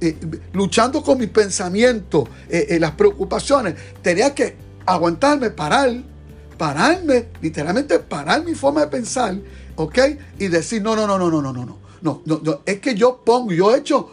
eh, 0.02 0.18
luchando 0.54 1.04
con 1.04 1.20
mis 1.20 1.30
pensamientos, 1.30 2.28
eh, 2.50 2.66
eh, 2.70 2.80
las 2.80 2.92
preocupaciones, 2.92 3.76
tenía 4.02 4.34
que 4.34 4.56
aguantarme, 4.84 5.52
parar, 5.52 5.92
pararme, 6.58 7.28
literalmente 7.40 8.00
parar 8.00 8.44
mi 8.44 8.56
forma 8.56 8.82
de 8.82 8.88
pensar, 8.88 9.36
ok, 9.76 10.00
y 10.40 10.48
decir, 10.48 10.82
no, 10.82 10.96
no, 10.96 11.06
no, 11.06 11.20
no, 11.20 11.30
no, 11.30 11.40
no, 11.40 11.54
no, 11.54 11.66
no, 12.02 12.22
no, 12.26 12.42
no, 12.44 12.62
es 12.66 12.80
que 12.80 12.96
yo 12.96 13.22
pongo, 13.24 13.52
yo 13.52 13.76
he 13.76 13.78
hecho 13.78 14.10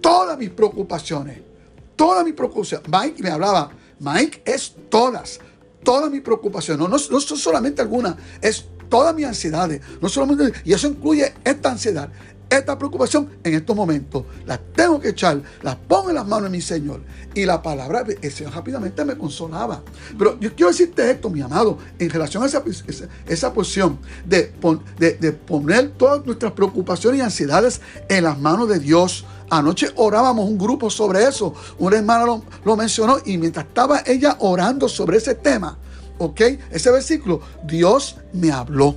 todas 0.00 0.36
mis 0.36 0.50
preocupaciones. 0.50 1.38
Todas 1.94 2.24
mis 2.24 2.34
preocupaciones. 2.34 2.88
Mike 2.88 3.22
me 3.22 3.30
hablaba. 3.30 3.70
Mike 4.00 4.42
es 4.44 4.74
todas. 4.88 5.38
Todas 5.84 6.10
mis 6.10 6.22
preocupaciones. 6.22 6.80
No, 6.80 6.88
no, 6.88 6.96
no 7.10 7.20
son 7.20 7.38
solamente 7.38 7.82
algunas. 7.82 8.16
Es 8.40 8.64
todas 8.88 9.14
mis 9.14 9.26
ansiedades. 9.26 9.80
No 10.00 10.08
solamente. 10.08 10.58
Y 10.64 10.72
eso 10.72 10.88
incluye 10.88 11.32
esta 11.44 11.70
ansiedad 11.70 12.10
esta 12.50 12.76
preocupación 12.76 13.30
en 13.44 13.54
estos 13.54 13.74
momentos. 13.76 14.24
Las 14.44 14.58
tengo 14.74 15.00
que 15.00 15.10
echar, 15.10 15.40
las 15.62 15.76
pongo 15.76 16.10
en 16.10 16.16
las 16.16 16.26
manos 16.26 16.50
de 16.50 16.56
mi 16.56 16.60
Señor. 16.60 17.00
Y 17.32 17.46
la 17.46 17.62
palabra, 17.62 18.04
el 18.20 18.32
Señor 18.32 18.52
rápidamente 18.54 19.04
me 19.04 19.16
consolaba. 19.16 19.82
Pero 20.18 20.38
yo 20.40 20.54
quiero 20.54 20.70
decirte 20.70 21.08
esto, 21.08 21.30
mi 21.30 21.40
amado, 21.40 21.78
en 21.98 22.10
relación 22.10 22.42
a 22.42 22.46
esa, 22.46 22.62
esa, 23.28 23.52
posición 23.52 23.98
de, 24.26 24.52
de, 24.98 25.32
poner 25.32 25.92
todas 25.92 26.26
nuestras 26.26 26.52
preocupaciones 26.52 27.20
y 27.20 27.22
ansiedades 27.22 27.80
en 28.08 28.24
las 28.24 28.38
manos 28.38 28.68
de 28.68 28.80
Dios. 28.80 29.24
Anoche 29.48 29.88
orábamos 29.96 30.48
un 30.48 30.58
grupo 30.58 30.90
sobre 30.90 31.24
eso. 31.24 31.54
Una 31.78 31.98
hermana 31.98 32.24
lo, 32.24 32.42
lo 32.64 32.76
mencionó 32.76 33.18
y 33.24 33.38
mientras 33.38 33.66
estaba 33.66 34.02
ella 34.06 34.36
orando 34.40 34.88
sobre 34.88 35.18
ese 35.18 35.36
tema, 35.36 35.78
¿ok? 36.18 36.40
Ese 36.70 36.90
versículo, 36.90 37.40
Dios 37.64 38.16
me 38.32 38.50
habló. 38.50 38.96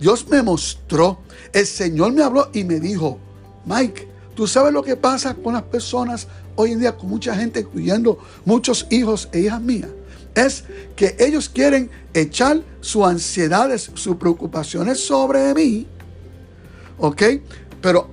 Dios 0.00 0.26
me 0.28 0.42
mostró. 0.42 1.20
El 1.52 1.66
Señor 1.66 2.12
me 2.12 2.22
habló 2.22 2.48
y 2.52 2.64
me 2.64 2.78
dijo, 2.78 3.18
Mike, 3.66 4.08
¿tú 4.34 4.46
sabes 4.46 4.72
lo 4.72 4.82
que 4.82 4.96
pasa 4.96 5.34
con 5.34 5.54
las 5.54 5.62
personas 5.62 6.28
hoy 6.56 6.72
en 6.72 6.80
día, 6.80 6.96
con 6.96 7.08
mucha 7.08 7.34
gente, 7.34 7.60
incluyendo 7.60 8.18
muchos 8.44 8.86
hijos 8.90 9.28
e 9.32 9.40
hijas 9.40 9.60
mías? 9.60 9.90
Es 10.34 10.64
que 10.94 11.16
ellos 11.18 11.48
quieren 11.48 11.90
echar 12.14 12.62
sus 12.80 13.04
ansiedades, 13.04 13.90
sus 13.94 14.16
preocupaciones 14.16 15.04
sobre 15.04 15.52
mí, 15.54 15.88
¿ok? 16.98 17.22
Pero 17.82 18.10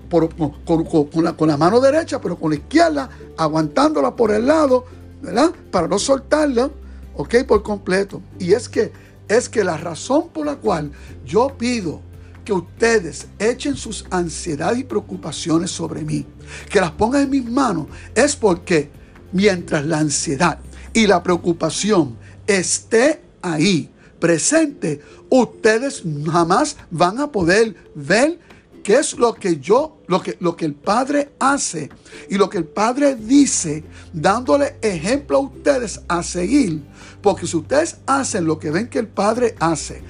con, 0.66 1.24
la, 1.24 1.34
con 1.34 1.48
la 1.48 1.58
mano 1.58 1.80
derecha, 1.80 2.20
pero 2.20 2.38
con 2.38 2.52
la 2.52 2.58
izquierda, 2.58 3.10
aguantándola 3.38 4.16
por 4.16 4.32
el 4.32 4.48
lado, 4.48 4.86
¿verdad? 5.22 5.52
Para 5.70 5.88
no 5.88 6.00
soltarla, 6.00 6.72
¿ok? 7.16 7.44
Por 7.48 7.62
completo. 7.62 8.22
Y 8.40 8.54
es 8.54 8.68
que, 8.68 8.92
es 9.28 9.48
que 9.48 9.64
la 9.64 9.78
razón 9.78 10.30
por 10.30 10.46
la 10.46 10.56
cual 10.56 10.92
yo 11.26 11.50
pido 11.58 12.02
que 12.48 12.54
ustedes 12.54 13.28
echen 13.40 13.76
sus 13.76 14.06
ansiedades 14.10 14.80
y 14.80 14.86
preocupaciones 14.86 15.70
sobre 15.70 16.06
mí, 16.06 16.26
que 16.70 16.80
las 16.80 16.92
pongan 16.92 17.24
en 17.24 17.30
mis 17.30 17.44
manos, 17.44 17.88
es 18.16 18.38
porque 18.38 18.90
mientras 19.34 19.86
la 19.86 20.00
ansiedad 20.00 20.58
y 20.94 21.08
la 21.08 21.22
preocupación 21.22 22.16
esté 22.48 23.22
ahí, 23.42 23.92
presente, 24.18 25.02
ustedes 25.30 26.04
jamás 26.32 26.78
van 26.90 27.20
a 27.20 27.30
poder 27.30 27.76
ver 27.94 28.40
qué 28.82 28.96
es 28.96 29.18
lo 29.18 29.34
que 29.34 29.60
yo, 29.60 29.98
lo 30.08 30.22
que, 30.22 30.38
lo 30.40 30.56
que 30.56 30.64
el 30.64 30.74
Padre 30.74 31.34
hace 31.40 31.90
y 32.30 32.36
lo 32.36 32.50
que 32.50 32.60
el 32.60 32.66
Padre 32.66 33.16
dice, 33.16 33.84
dándole 34.14 34.78
ejemplo 34.82 35.36
a 35.36 35.42
ustedes 35.42 36.00
a 36.08 36.24
seguir. 36.24 36.82
Porque 37.22 37.46
si 37.46 37.58
ustedes 37.58 37.98
hacen 38.06 38.46
lo 38.46 38.58
que 38.58 38.72
ven 38.72 38.88
que 38.88 39.00
el 39.00 39.10
Padre 39.10 39.54
hace 39.60 40.02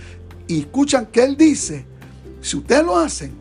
y 0.47 0.59
escuchan 0.59 1.07
que 1.07 1.23
Él 1.23 1.35
dice, 1.35 1.96
si 2.47 2.55
ustedes 2.55 2.83
lo 2.83 2.97
hacen, 2.97 3.35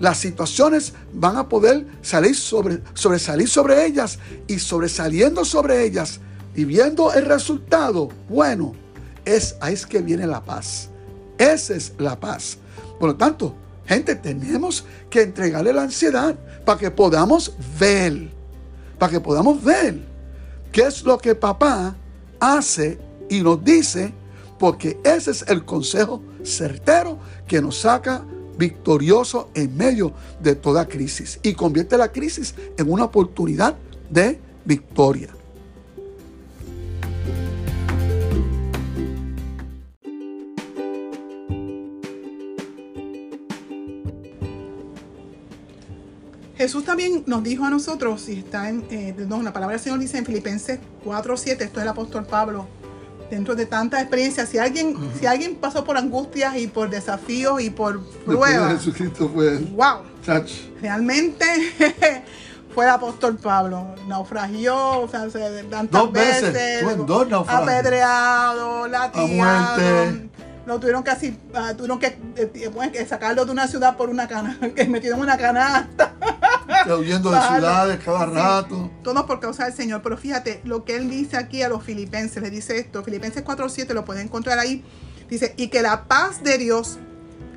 las 0.00 0.18
situaciones 0.18 0.92
van 1.12 1.36
a 1.36 1.48
poder 1.48 1.86
salir 2.02 2.34
sobre, 2.34 2.80
sobresalir 2.94 3.48
sobre 3.48 3.86
ellas 3.86 4.18
y 4.48 4.58
sobresaliendo 4.58 5.44
sobre 5.44 5.84
ellas 5.84 6.20
y 6.54 6.64
viendo 6.64 7.12
el 7.12 7.24
resultado, 7.26 8.08
bueno, 8.28 8.74
es 9.24 9.56
ahí 9.60 9.74
es 9.74 9.86
que 9.86 10.02
viene 10.02 10.26
la 10.26 10.42
paz. 10.42 10.88
Esa 11.38 11.74
es 11.74 11.92
la 11.98 12.18
paz. 12.18 12.58
Por 12.98 13.10
lo 13.10 13.16
tanto, 13.16 13.54
gente, 13.86 14.16
tenemos 14.16 14.84
que 15.08 15.22
entregarle 15.22 15.72
la 15.72 15.82
ansiedad 15.82 16.34
para 16.64 16.78
que 16.78 16.90
podamos 16.90 17.52
ver, 17.78 18.30
para 18.98 19.12
que 19.12 19.20
podamos 19.20 19.62
ver 19.62 20.00
qué 20.72 20.82
es 20.82 21.04
lo 21.04 21.18
que 21.18 21.34
papá 21.34 21.96
hace 22.40 22.98
y 23.30 23.40
nos 23.40 23.62
dice, 23.64 24.12
porque 24.64 24.98
ese 25.04 25.30
es 25.30 25.44
el 25.48 25.66
consejo 25.66 26.22
certero 26.42 27.18
que 27.46 27.60
nos 27.60 27.80
saca 27.80 28.24
victorioso 28.56 29.50
en 29.52 29.76
medio 29.76 30.14
de 30.40 30.54
toda 30.54 30.88
crisis 30.88 31.38
y 31.42 31.52
convierte 31.52 31.98
la 31.98 32.10
crisis 32.10 32.54
en 32.78 32.90
una 32.90 33.04
oportunidad 33.04 33.76
de 34.08 34.40
victoria. 34.64 35.28
Jesús 46.56 46.86
también 46.86 47.24
nos 47.26 47.42
dijo 47.42 47.66
a 47.66 47.68
nosotros, 47.68 48.26
y 48.30 48.38
está 48.38 48.70
en, 48.70 48.86
eh, 48.90 49.14
la 49.28 49.52
palabra 49.52 49.76
del 49.76 49.80
Señor 49.80 49.98
dice 49.98 50.16
en 50.16 50.24
Filipenses 50.24 50.80
4.7, 51.04 51.64
esto 51.64 51.80
es 51.80 51.82
el 51.82 51.88
apóstol 51.88 52.24
Pablo, 52.24 52.66
dentro 53.30 53.54
de 53.54 53.66
tantas 53.66 54.00
experiencias, 54.00 54.48
si 54.48 54.58
alguien, 54.58 54.96
si 55.18 55.26
alguien 55.26 55.56
pasó 55.56 55.84
por 55.84 55.96
angustias 55.96 56.56
y 56.56 56.66
por 56.66 56.90
desafíos 56.90 57.60
y 57.60 57.70
por 57.70 58.00
pruebas, 58.24 58.74
Jesucristo 58.78 59.30
fue 59.32 59.58
wow, 59.58 60.02
realmente 60.80 61.44
fue 62.74 62.84
el 62.84 62.90
apóstol 62.90 63.36
Pablo, 63.36 63.94
naufragió, 64.08 65.00
o 65.00 65.08
sea, 65.08 65.28
tantas 65.70 66.12
veces, 66.12 66.84
apedreado, 67.46 68.88
latigado, 68.88 70.12
lo 70.66 70.80
tuvieron 70.80 71.02
casi, 71.02 71.30
uh, 71.30 71.74
tuvieron 71.74 71.98
que, 71.98 72.16
eh, 72.36 72.90
que, 72.92 73.06
sacarlo 73.06 73.44
de 73.44 73.52
una 73.52 73.68
ciudad 73.68 73.96
por 73.96 74.08
una 74.08 74.26
cana, 74.26 74.58
que 74.74 74.86
metido 74.86 75.14
en 75.14 75.20
una 75.20 75.36
canasta. 75.36 76.14
huyendo 76.98 77.30
de 77.30 77.40
ciudades 77.40 78.00
cada 78.04 78.26
rato. 78.26 78.90
Todo 79.02 79.26
por 79.26 79.40
causa 79.40 79.64
del 79.64 79.74
Señor. 79.74 80.02
Pero 80.02 80.16
fíjate, 80.16 80.60
lo 80.64 80.84
que 80.84 80.96
él 80.96 81.10
dice 81.10 81.36
aquí 81.36 81.62
a 81.62 81.68
los 81.68 81.82
filipenses, 81.82 82.42
le 82.42 82.50
dice 82.50 82.78
esto, 82.78 83.02
Filipenses 83.02 83.44
4.7, 83.44 83.92
lo 83.92 84.04
pueden 84.04 84.26
encontrar 84.26 84.58
ahí. 84.58 84.84
Dice, 85.28 85.54
y 85.56 85.68
que 85.68 85.82
la 85.82 86.04
paz 86.04 86.42
de 86.42 86.58
Dios, 86.58 86.98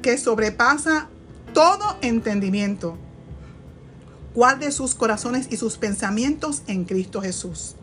que 0.01 0.17
sobrepasa 0.17 1.09
todo 1.53 1.97
entendimiento, 2.01 2.97
guarde 4.33 4.71
sus 4.71 4.95
corazones 4.95 5.47
y 5.49 5.57
sus 5.57 5.77
pensamientos 5.77 6.63
en 6.67 6.85
Cristo 6.85 7.21
Jesús. 7.21 7.75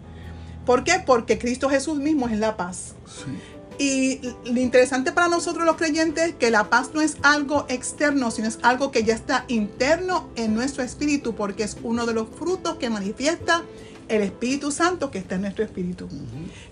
¿Por 0.65 0.85
qué? 0.85 1.03
Porque 1.05 1.39
Cristo 1.39 1.69
Jesús 1.69 1.99
mismo 1.99 2.29
es 2.29 2.39
la 2.39 2.57
paz. 2.57 2.95
Sí. 3.07 3.54
Y 3.79 4.21
lo 4.45 4.61
interesante 4.61 5.11
para 5.13 5.29
nosotros 5.29 5.65
los 5.65 5.77
creyentes 5.77 6.29
es 6.29 6.35
que 6.35 6.51
la 6.51 6.71
paz 6.71 6.91
no 6.95 7.01
es 7.01 7.17
algo 7.23 7.67
externo, 7.69 8.31
sino 8.31 8.47
es 8.47 8.59
algo 8.63 8.91
que 8.91 9.03
ya 9.03 9.15
está 9.15 9.45
interno 9.49 10.29
en 10.37 10.55
nuestro 10.55 10.85
espíritu, 10.85 11.35
porque 11.35 11.65
es 11.65 11.77
uno 11.83 12.07
de 12.07 12.15
los 12.15 12.29
frutos 12.29 12.77
que 12.77 12.89
manifiesta 12.89 13.65
el 14.09 14.23
Espíritu 14.23 14.71
Santo 14.71 15.11
que 15.11 15.19
está 15.19 15.37
en 15.37 15.43
nuestro 15.43 15.65
espíritu. 15.65 16.09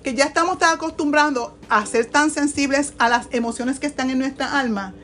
Que 0.02 0.14
ya 0.14 0.24
estamos 0.26 0.58
tan 0.58 0.74
acostumbrados 0.74 1.52
a 1.68 1.84
ser 1.86 2.06
tan 2.06 2.30
sensibles 2.30 2.92
a 2.98 3.08
las 3.08 3.26
emociones 3.32 3.80
que 3.80 3.86
están 3.86 4.10
en 4.10 4.18
nuestra 4.18 4.58
alma, 4.58 4.94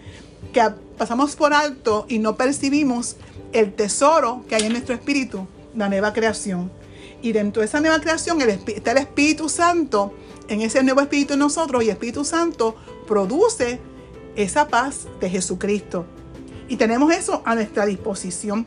que 0.53 0.63
pasamos 0.97 1.37
por 1.37 1.53
alto 1.53 2.07
y 2.09 2.19
no 2.19 2.37
percibimos 2.37 3.17
el 3.53 3.73
tesoro 3.73 4.45
que 4.49 4.57
hay 4.57 4.65
en 4.65 4.73
nuestro 4.73 4.95
espíritu, 4.95 5.47
la 5.75 5.89
nueva 5.89 6.13
creación. 6.13 6.71
Y 7.23 7.33
dentro 7.33 7.61
de 7.61 7.67
esa 7.67 7.81
nueva 7.81 8.01
creación 8.01 8.41
está 8.41 8.93
el 8.93 8.99
Espíritu 8.99 9.49
Santo 9.49 10.15
en 10.49 10.63
ese 10.63 10.83
nuevo 10.83 11.01
espíritu 11.01 11.35
en 11.35 11.41
nosotros 11.41 11.85
y 11.85 11.91
Espíritu 11.91 12.25
Santo 12.25 12.77
produce 13.07 13.81
esa 14.35 14.69
paz 14.69 15.07
de 15.21 15.31
Jesucristo. 15.31 16.07
Y 16.69 16.77
tenemos 16.77 17.13
eso 17.13 17.43
a 17.45 17.55
nuestra 17.55 17.87
disposición. 17.87 18.67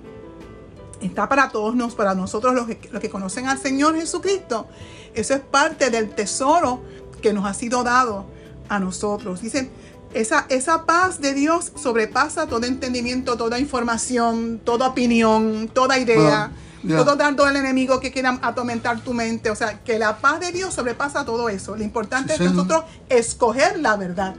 Está 1.02 1.28
para 1.28 1.50
todos 1.50 1.76
nos, 1.76 1.96
para 1.96 2.14
nosotros 2.14 2.54
los 2.54 2.68
que, 2.68 2.90
los 2.92 3.02
que 3.02 3.10
conocen 3.10 3.48
al 3.48 3.58
Señor 3.58 3.96
Jesucristo. 3.96 4.68
Eso 5.14 5.34
es 5.34 5.42
parte 5.42 5.90
del 5.90 6.10
tesoro 6.10 6.82
que 7.22 7.34
nos 7.34 7.46
ha 7.46 7.54
sido 7.54 7.84
dado 7.84 8.26
a 8.70 8.80
nosotros. 8.80 9.42
Dice, 9.42 9.70
esa, 10.14 10.46
esa 10.50 10.86
paz 10.86 11.22
de 11.22 11.34
Dios 11.34 11.72
sobrepasa 11.76 12.48
todo 12.48 12.66
entendimiento, 12.66 13.38
toda 13.38 13.60
información, 13.60 14.60
toda 14.64 14.90
opinión, 14.90 15.70
toda 15.74 15.98
idea. 15.98 16.52
Todo 16.88 17.16
tanto 17.18 17.48
el 17.48 17.56
enemigo 17.56 18.00
que 18.00 18.12
quiera 18.12 18.40
atormentar 18.42 19.02
tu 19.02 19.14
mente. 19.14 19.50
O 19.52 19.56
sea, 19.56 19.84
que 19.84 20.00
la 20.00 20.18
paz 20.18 20.40
de 20.40 20.52
Dios 20.52 20.74
sobrepasa 20.74 21.26
todo 21.26 21.50
eso. 21.50 21.76
Lo 21.76 21.84
importante 21.84 22.34
es 22.34 22.40
nosotros 22.40 22.86
escoger 23.10 23.80
la 23.80 23.96
verdad. 23.98 24.36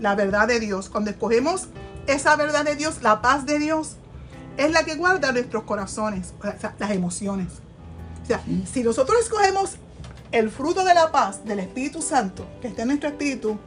La 0.00 0.14
verdad 0.14 0.48
de 0.48 0.60
Dios. 0.60 0.88
Cuando 0.88 1.10
escogemos 1.10 1.68
esa 2.06 2.36
verdad 2.36 2.64
de 2.64 2.76
Dios, 2.76 3.02
la 3.02 3.20
paz 3.20 3.46
de 3.46 3.58
Dios, 3.58 3.96
es 4.56 4.70
la 4.70 4.84
que 4.84 4.96
guarda 4.96 5.32
nuestros 5.32 5.64
corazones, 5.64 6.34
o 6.38 6.42
sea, 6.42 6.74
las 6.78 6.90
emociones. 6.90 7.48
O 8.22 8.26
sea, 8.26 8.40
si 8.70 8.82
nosotros 8.82 9.18
escogemos 9.20 9.76
el 10.30 10.50
fruto 10.50 10.84
de 10.84 10.94
la 10.94 11.10
paz 11.10 11.44
del 11.44 11.58
Espíritu 11.58 12.02
Santo 12.02 12.46
que 12.60 12.68
está 12.68 12.82
en 12.82 12.88
nuestro 12.88 13.08
espíritu, 13.08 13.58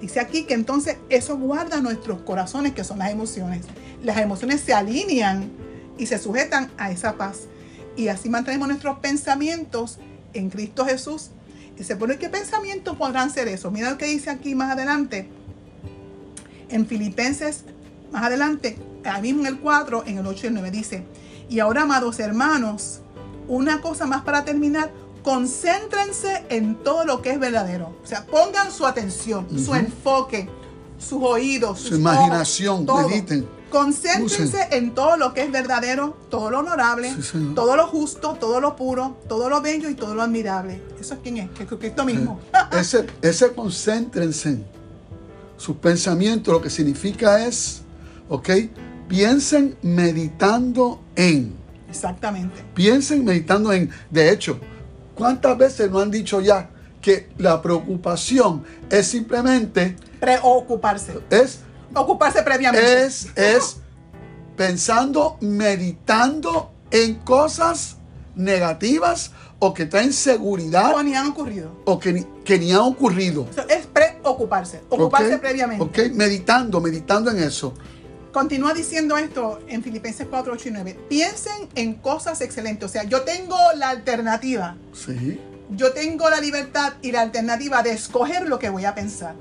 dice 0.00 0.20
aquí 0.20 0.44
que 0.44 0.54
entonces 0.54 0.96
eso 1.08 1.36
guarda 1.36 1.80
nuestros 1.80 2.22
corazones, 2.22 2.72
que 2.72 2.84
son 2.84 2.98
las 2.98 3.10
emociones. 3.10 3.66
Las 4.02 4.18
emociones 4.18 4.60
se 4.60 4.74
alinean 4.74 5.50
y 5.96 6.06
se 6.06 6.18
sujetan 6.18 6.70
a 6.76 6.90
esa 6.90 7.14
paz 7.14 7.46
y 7.96 8.08
así 8.08 8.28
mantenemos 8.28 8.68
nuestros 8.68 8.98
pensamientos 8.98 9.98
en 10.32 10.50
Cristo 10.50 10.84
Jesús. 10.84 11.30
Y 11.78 11.84
se 11.84 11.96
pone, 11.96 12.18
¿qué 12.18 12.28
pensamientos 12.28 12.96
podrán 12.96 13.30
ser 13.30 13.48
esos? 13.48 13.72
Mira 13.72 13.90
lo 13.90 13.98
que 13.98 14.06
dice 14.06 14.30
aquí 14.30 14.54
más 14.54 14.72
adelante, 14.72 15.28
en 16.68 16.86
Filipenses, 16.86 17.64
más 18.10 18.24
adelante, 18.24 18.78
ahí 19.04 19.22
mismo 19.22 19.40
en 19.40 19.46
el 19.46 19.58
4, 19.58 20.04
en 20.06 20.18
el 20.18 20.26
8 20.26 20.40
y 20.44 20.46
el 20.48 20.54
9, 20.54 20.70
dice, 20.70 21.04
y 21.48 21.60
ahora, 21.60 21.82
amados 21.82 22.18
hermanos, 22.20 23.00
una 23.48 23.80
cosa 23.80 24.06
más 24.06 24.22
para 24.22 24.44
terminar, 24.44 24.90
concéntrense 25.22 26.44
en 26.48 26.76
todo 26.76 27.04
lo 27.04 27.22
que 27.22 27.30
es 27.30 27.38
verdadero. 27.38 27.96
O 28.02 28.06
sea, 28.06 28.26
pongan 28.26 28.72
su 28.72 28.86
atención, 28.86 29.46
su 29.58 29.74
enfoque, 29.74 30.48
sus 30.98 31.22
oídos, 31.22 31.80
su 31.80 31.96
imaginación, 31.96 32.86
mediten 32.86 33.46
Concéntrense 33.72 34.68
en 34.72 34.94
todo 34.94 35.16
lo 35.16 35.32
que 35.32 35.42
es 35.42 35.50
verdadero, 35.50 36.14
todo 36.28 36.50
lo 36.50 36.58
honorable, 36.58 37.10
todo 37.54 37.74
lo 37.74 37.86
justo, 37.86 38.36
todo 38.38 38.60
lo 38.60 38.76
puro, 38.76 39.16
todo 39.28 39.48
lo 39.48 39.62
bello 39.62 39.88
y 39.88 39.94
todo 39.94 40.14
lo 40.14 40.20
admirable. 40.20 40.82
¿Eso 41.00 41.14
es 41.14 41.20
quién 41.22 41.38
es? 41.38 41.50
Jesucristo 41.56 42.04
mismo. 42.04 42.38
ese, 42.78 43.06
ese 43.22 43.52
concéntrense. 43.54 44.58
Sus 45.56 45.76
pensamientos 45.76 46.52
lo 46.52 46.60
que 46.60 46.68
significa 46.68 47.46
es, 47.46 47.80
¿ok? 48.28 48.50
Piensen 49.08 49.76
meditando 49.80 51.00
en. 51.16 51.54
Exactamente. 51.88 52.62
Piensen 52.74 53.24
meditando 53.24 53.72
en. 53.72 53.90
De 54.10 54.30
hecho, 54.30 54.58
¿cuántas 55.14 55.56
veces 55.56 55.90
no 55.90 56.00
han 56.00 56.10
dicho 56.10 56.42
ya 56.42 56.68
que 57.02 57.28
la 57.38 57.60
preocupación 57.60 58.64
es 58.88 59.08
simplemente, 59.08 59.96
Preocuparse. 60.20 61.18
es, 61.30 61.60
Ocuparse 61.94 62.42
previamente. 62.42 63.04
es, 63.04 63.28
es 63.36 63.76
pensando, 64.56 65.36
meditando 65.40 66.72
en 66.90 67.14
cosas 67.16 67.96
negativas 68.34 69.32
o 69.58 69.72
que 69.74 69.86
traen 69.86 70.12
seguridad 70.12 70.94
O 70.94 71.02
ni 71.02 71.14
han 71.14 71.28
ocurrido. 71.28 71.70
o 71.84 71.98
que 71.98 72.12
ni, 72.12 72.26
que 72.44 72.58
ni 72.58 72.72
han 72.72 72.80
ocurrido. 72.80 73.46
Es 73.68 73.86
preocuparse. 73.86 74.82
Ocuparse 74.88 75.38
previamente. 75.38 75.84
¿Ok? 75.84 76.12
Meditando, 76.14 76.80
meditando 76.80 77.30
en 77.30 77.38
eso. 77.38 77.74
Continúa 78.32 78.72
diciendo 78.72 79.16
esto 79.18 79.60
en 79.68 79.82
Filipenses 79.82 80.26
4, 80.28 80.54
8 80.54 80.68
y 80.68 80.72
9. 80.72 80.98
Piensen 81.08 81.68
en 81.74 81.94
cosas 81.94 82.40
excelentes. 82.40 82.88
O 82.88 82.92
sea, 82.92 83.04
yo 83.04 83.22
tengo 83.22 83.56
la 83.76 83.90
alternativa. 83.90 84.76
Sí. 84.92 85.38
Yo 85.70 85.92
tengo 85.92 86.28
la 86.30 86.40
libertad 86.40 86.94
y 87.02 87.12
la 87.12 87.20
alternativa 87.20 87.82
de 87.82 87.92
escoger 87.92 88.48
lo 88.48 88.58
que 88.58 88.70
voy 88.70 88.84
a 88.84 88.94
pensar. 88.94 89.34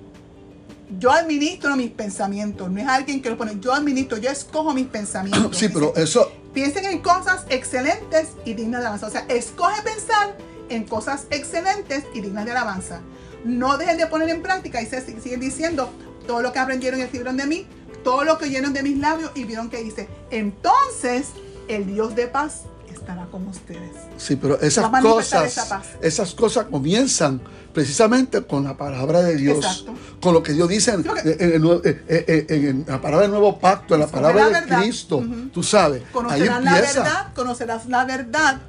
Yo 0.99 1.11
administro 1.11 1.75
mis 1.75 1.91
pensamientos. 1.91 2.69
No 2.69 2.79
es 2.79 2.87
alguien 2.87 3.21
que 3.21 3.29
lo 3.29 3.37
pone. 3.37 3.57
Yo 3.59 3.73
administro, 3.73 4.17
yo 4.17 4.29
escojo 4.29 4.73
mis 4.73 4.87
pensamientos. 4.87 5.57
Sí, 5.57 5.69
pero 5.69 5.93
eso, 5.95 6.31
Piensen 6.53 6.83
en 6.85 6.99
cosas 6.99 7.45
excelentes 7.49 8.29
y 8.43 8.53
dignas 8.53 8.81
de 8.81 8.87
alabanza. 8.87 9.07
O 9.07 9.09
sea, 9.09 9.25
escoge 9.29 9.81
pensar 9.83 10.35
en 10.69 10.83
cosas 10.83 11.27
excelentes 11.29 12.03
y 12.13 12.19
dignas 12.19 12.45
de 12.45 12.51
alabanza. 12.51 13.01
No 13.45 13.77
dejen 13.77 13.97
de 13.97 14.07
poner 14.07 14.29
en 14.29 14.41
práctica 14.41 14.81
y 14.81 14.85
se 14.85 15.01
siguen 15.21 15.39
diciendo 15.39 15.89
todo 16.27 16.41
lo 16.41 16.51
que 16.51 16.59
aprendieron 16.59 16.99
y 16.99 17.03
escribieron 17.03 17.37
de 17.37 17.47
mí, 17.47 17.65
todo 18.03 18.25
lo 18.25 18.37
que 18.37 18.45
oyeron 18.45 18.73
de 18.73 18.83
mis 18.83 18.97
labios 18.97 19.31
y 19.33 19.45
vieron 19.45 19.69
que 19.69 19.81
hice. 19.81 20.09
Entonces, 20.29 21.29
el 21.69 21.87
Dios 21.87 22.15
de 22.15 22.27
paz 22.27 22.63
estará 23.01 23.25
con 23.25 23.47
ustedes. 23.47 23.91
sí, 24.17 24.35
pero 24.35 24.59
esas 24.61 24.89
cosas, 25.01 25.57
esa 25.57 25.81
esas 26.01 26.33
cosas 26.35 26.65
comienzan 26.69 27.41
precisamente 27.73 28.41
con 28.43 28.63
la 28.65 28.75
palabra 28.77 29.21
de 29.21 29.35
Dios, 29.37 29.57
Exacto. 29.57 29.93
con 30.21 30.33
lo 30.33 30.43
que 30.43 30.53
Dios 30.53 30.67
dice 30.69 30.91
en, 30.91 31.03
que- 31.03 32.83
la 32.87 33.01
palabra 33.01 33.21
del 33.23 33.31
nuevo 33.31 33.57
pacto, 33.59 33.93
en 33.95 34.01
la 34.01 34.07
palabra 34.07 34.49
la 34.49 34.61
de. 34.61 34.75
Cristo, 34.75 35.23
tú 35.53 35.63
sabes, 35.63 36.01
ahí 36.03 36.07
Conocerás 36.11 36.63
la 36.63 36.77
empieza. 36.77 37.03
verdad, 37.03 37.27
conocerás 37.33 37.85
la 37.87 38.05
verdad 38.05 38.61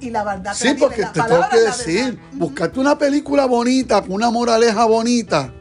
y 0.00 0.10
la 0.10 0.24
verdad 0.24 0.54
Sí, 0.54 0.68
la 0.68 0.76
porque 0.78 1.02
La 1.02 1.12
te 1.12 1.20
tengo 1.22 1.48
que 1.50 1.56
la 1.60 1.64
decir. 1.76 2.18
Ujú, 2.32 2.38
buscarte 2.38 2.80
una 2.80 2.96
película 2.98 3.44
bonita, 3.46 4.00
con 4.00 4.12
una 4.12 4.30
moraleja 4.30 4.84
bonita. 4.86 5.52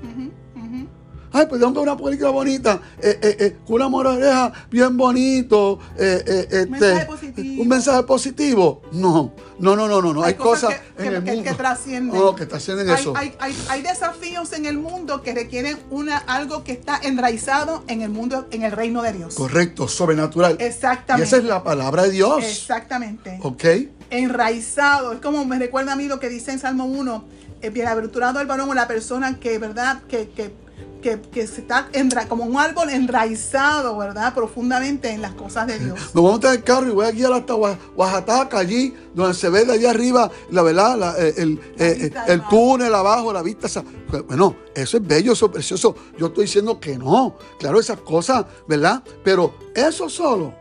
Ay, 1.32 1.46
pues 1.48 1.62
tengo 1.62 1.82
una 1.82 1.96
película 1.96 2.30
bonita, 2.32 2.82
eh, 3.02 3.20
eh, 3.22 3.38
eh, 3.39 3.58
con 3.65 3.76
una 3.76 3.88
moraleja 3.89 4.52
bien 4.72 4.98
bonito, 4.98 5.80
eh, 5.98 6.24
eh, 6.26 6.48
este, 6.50 6.65
mensaje 6.68 7.06
positivo. 7.06 7.62
un 7.62 7.68
mensaje 7.68 8.04
positivo. 8.04 8.82
No, 8.92 9.34
no, 9.60 9.76
no, 9.76 9.88
no, 9.88 10.02
no, 10.02 10.13
no. 10.13 10.24
Hay, 10.24 10.34
cosas, 10.36 10.74
que, 10.98 11.04
en 11.06 11.10
que- 11.12 11.15
el 11.18 11.24
que- 11.24 11.32
mundo. 11.32 11.44
que 11.52 11.56
trascienden. 11.56 12.20
No, 12.20 12.36
que 12.36 12.46
trascienden 12.46 12.89
hay, 12.89 12.96
eso. 13.00 13.13
Hay, 13.15 13.34
hay- 13.39 13.56
hay 13.70 13.82
desafíos 13.82 14.54
en 14.54 14.65
el 14.65 14.78
mundo 14.78 15.22
que 15.22 15.34
requieren 15.34 15.78
una, 15.92 16.18
algo 16.18 16.63
que 16.63 16.72
está 16.72 17.00
enraizado 17.04 17.84
en 17.88 18.02
el 18.02 18.10
mundo, 18.10 18.48
en 18.52 18.63
el 18.63 18.72
reino 18.72 19.02
de 19.02 19.13
Dios. 19.13 19.36
Correcto, 19.36 19.88
sobrenatural. 19.88 20.58
Y 20.60 20.63
Exactamente. 20.63 21.28
esa 21.28 21.38
es 21.38 21.44
la 21.44 21.63
palabra 21.63 22.04
de 22.04 22.12
Dios. 22.12 22.44
Exactamente. 22.44 23.39
¿Ok? 23.44 23.63
Enraizado. 24.10 25.13
Es 25.13 25.20
como 25.22 25.46
me 25.46 25.58
recuerda 25.60 25.94
a 25.94 25.96
mí 25.96 26.06
lo 26.08 26.20
que 26.20 26.30
dice 26.30 26.52
en 26.52 26.60
Salmo 26.60 26.86
1. 26.86 27.24
eh, 27.62 27.70
bienaventurado 27.72 28.39
el 28.39 28.48
varón 28.48 28.70
o 28.70 28.74
la 28.74 28.88
persona 28.88 29.38
que, 29.38 29.58
¿verdad? 29.60 30.02
Que, 30.08 30.30
que, 30.30 30.54
que, 31.02 31.20
que 31.22 31.48
se 31.48 31.62
está 31.62 31.90
enra- 31.94 32.28
como 32.28 32.44
un 32.44 32.58
árbol 32.58 32.90
enraizado, 32.90 33.98
¿verdad? 33.98 34.34
Profundamente 34.34 35.10
en 35.12 35.22
las 35.22 35.34
cosas 35.34 35.68
de 35.68 35.80
Dios. 35.80 35.98
Me 36.14 36.22
voy 36.22 36.30
a 36.30 36.32
montar 36.34 36.56
el 36.56 36.64
carro 36.64 36.88
y 36.88 36.92
voy 36.92 37.06
a 37.06 37.12
guiar 37.12 37.34
hasta 37.34 37.56
Oa- 37.56 37.78
Oaxaca, 37.96 38.58
allí, 38.60 38.94
donde 39.14 39.34
se 39.34 39.50
ve 39.50 39.66
de 39.66 39.74
allá 39.74 39.92
arriba, 39.92 40.30
la 40.52 40.62
verdad, 40.62 40.98
la- 40.98 41.16
eh, 41.18 41.34
el, 41.38 41.56
La 41.78 41.86
eh, 41.88 42.12
el 42.28 42.42
túnel 42.48 42.94
abajo, 42.94 43.32
la 43.34 43.42
vista. 43.42 43.68
esa- 43.68 43.84
Bueno, 44.28 44.56
eso 44.76 44.98
es 44.98 45.08
bello, 45.08 45.34
eso 45.34 45.46
es 45.48 45.52
precioso. 45.52 45.96
Yo 46.18 46.28
estoy 46.28 46.46
diciendo 46.46 46.80
que 46.80 46.98
no. 46.98 47.36
Claro, 47.60 47.80
esas 47.80 48.00
cosas, 48.02 48.46
¿verdad? 48.68 49.04
Pero 49.24 49.54
eso 49.76 50.10
solo, 50.10 50.54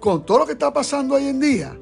con 0.00 0.24
todo 0.24 0.38
lo 0.40 0.46
que 0.46 0.52
está 0.52 0.72
pasando 0.72 1.14
hoy 1.16 1.26
en 1.28 1.40
día, 1.40 1.76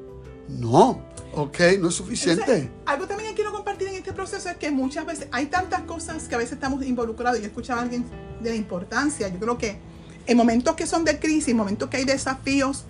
no. 0.49 1.06
¿Ok? 1.37 1.59
No 1.79 1.89
es 1.89 1.95
suficiente. 1.95 2.41
Entonces, 2.41 2.69
algo 2.85 3.05
también 3.07 3.29
que 3.29 3.35
quiero 3.35 3.51
compartir 3.51 3.87
en 3.89 3.95
este 3.95 4.11
proceso 4.11 4.49
es 4.49 4.57
que 4.57 4.71
muchas 4.71 5.05
veces 5.05 5.27
hay 5.31 5.45
tantas 5.45 5.81
cosas 5.81 6.23
que 6.27 6.33
a 6.35 6.37
veces 6.39 6.53
estamos 6.53 6.83
involucrados. 6.83 7.39
Yo 7.39 7.45
escuchaba 7.45 7.81
a 7.81 7.83
alguien 7.83 8.05
de 8.41 8.49
la 8.49 8.55
importancia. 8.55 9.27
Yo 9.27 9.39
creo 9.39 9.57
que 9.57 9.77
en 10.25 10.35
momentos 10.35 10.75
que 10.75 10.87
son 10.87 11.05
de 11.05 11.19
crisis, 11.19 11.49
en 11.49 11.57
momentos 11.57 11.89
que 11.89 11.97
hay 11.97 12.05
desafíos 12.05 12.85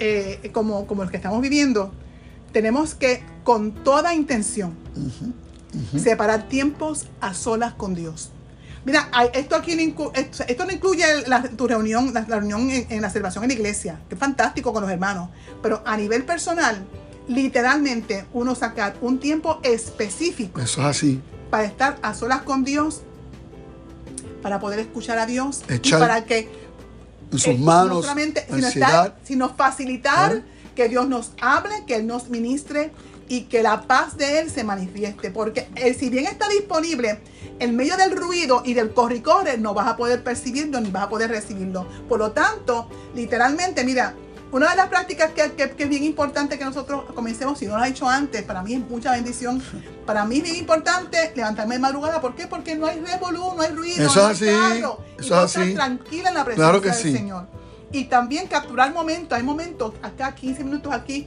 eh, 0.00 0.50
como, 0.52 0.86
como 0.86 1.02
los 1.02 1.10
que 1.10 1.16
estamos 1.16 1.40
viviendo, 1.40 1.92
tenemos 2.52 2.94
que 2.94 3.22
con 3.44 3.72
toda 3.72 4.14
intención 4.14 4.74
separar 5.96 6.48
tiempos 6.48 7.06
a 7.20 7.34
solas 7.34 7.74
con 7.74 7.94
Dios. 7.94 8.30
Mira, 8.84 9.08
esto 9.34 9.56
aquí 9.56 9.74
no, 9.74 9.82
inclu- 9.82 10.12
esto, 10.14 10.44
esto 10.46 10.64
no 10.64 10.72
incluye 10.72 11.04
la- 11.26 11.42
tu 11.42 11.66
reunión, 11.66 12.12
la, 12.14 12.24
la 12.28 12.36
reunión 12.38 12.70
en, 12.70 12.86
en 12.90 13.02
la 13.02 13.10
celebración 13.10 13.44
en 13.44 13.48
la 13.48 13.54
iglesia, 13.54 14.00
que 14.08 14.14
es 14.14 14.18
fantástico 14.20 14.72
con 14.72 14.82
los 14.82 14.90
hermanos, 14.90 15.28
pero 15.62 15.82
a 15.84 15.96
nivel 15.96 16.24
personal, 16.24 16.86
literalmente 17.28 18.24
uno 18.32 18.54
sacar 18.54 18.96
un 19.00 19.18
tiempo 19.18 19.58
específico 19.62 20.60
Eso 20.60 20.80
es 20.82 20.86
así. 20.86 21.20
para 21.50 21.64
estar 21.64 21.98
a 22.02 22.14
solas 22.14 22.42
con 22.42 22.64
Dios, 22.64 23.02
para 24.42 24.60
poder 24.60 24.78
escuchar 24.80 25.18
a 25.18 25.26
Dios 25.26 25.62
Echar 25.68 25.98
y 25.98 26.02
para 26.02 26.24
que 26.24 26.48
En 27.32 27.38
sus 27.38 27.46
eh, 27.48 27.58
no 27.58 27.64
manos, 27.64 28.00
solamente, 28.02 28.44
sino, 28.48 28.66
ansiedad. 28.66 28.88
estar- 29.06 29.14
sino 29.24 29.48
facilitar 29.54 30.36
¿Eh? 30.36 30.42
que 30.74 30.88
Dios 30.88 31.08
nos 31.08 31.32
hable, 31.40 31.84
que 31.86 31.96
Él 31.96 32.06
nos 32.06 32.28
ministre 32.28 32.92
y 33.28 33.42
que 33.42 33.62
la 33.62 33.82
paz 33.88 34.16
de 34.16 34.38
Él 34.38 34.50
se 34.50 34.62
manifieste. 34.62 35.30
Porque 35.32 35.66
Él, 35.74 35.96
si 35.96 36.10
bien 36.10 36.26
está 36.26 36.48
disponible 36.48 37.18
en 37.58 37.74
medio 37.74 37.96
del 37.96 38.14
ruido 38.16 38.62
y 38.64 38.74
del 38.74 38.92
corre 38.92 39.16
y 39.16 39.20
corre, 39.20 39.58
no 39.58 39.74
vas 39.74 39.88
a 39.88 39.96
poder 39.96 40.22
percibirlo 40.22 40.80
ni 40.80 40.90
vas 40.90 41.04
a 41.04 41.08
poder 41.08 41.30
recibirlo. 41.30 41.88
Por 42.08 42.18
lo 42.20 42.30
tanto, 42.32 42.88
literalmente, 43.16 43.82
mira, 43.84 44.14
una 44.52 44.70
de 44.70 44.76
las 44.76 44.88
prácticas 44.88 45.32
que, 45.32 45.52
que- 45.52 45.70
que 45.72 45.82
es 45.82 45.88
bien 45.88 46.04
importante 46.04 46.58
que 46.58 46.64
nosotros 46.64 47.04
comencemos, 47.14 47.58
si 47.58 47.66
no 47.66 47.76
lo 47.76 47.82
has 47.82 47.90
hecho 47.90 48.08
antes, 48.08 48.42
para 48.42 48.62
mí 48.62 48.74
es 48.74 48.80
mucha 48.80 49.12
bendición. 49.12 49.62
Para 50.06 50.24
mí 50.24 50.38
es 50.38 50.42
bien 50.44 50.56
importante 50.56 51.32
levantarme 51.34 51.74
de 51.76 51.80
madrugada. 51.80 52.20
¿Por 52.20 52.34
qué? 52.34 52.46
Porque 52.46 52.76
no 52.76 52.86
hay 52.86 53.00
revolú, 53.00 53.54
no 53.56 53.62
hay 53.62 53.72
ruido, 53.72 54.06
Eso 54.06 54.20
no 54.22 54.26
hay 54.28 54.32
así, 54.34 54.46
carro. 54.46 55.00
Y 55.18 55.20
eso 55.24 55.44
estar 55.44 55.62
así. 55.62 55.74
tranquila 55.74 56.28
en 56.28 56.34
la 56.36 56.44
presencia 56.44 56.64
Claro 56.70 56.80
que 56.80 56.90
del 56.90 56.96
sí. 56.98 57.12
Señor. 57.12 57.46
Y 57.92 58.04
también 58.04 58.46
capturar 58.46 58.92
momentos, 58.92 59.36
hay 59.36 59.42
momentos, 59.44 59.94
acá 60.02 60.34
15 60.34 60.64
minutos 60.64 60.92
aquí, 60.92 61.26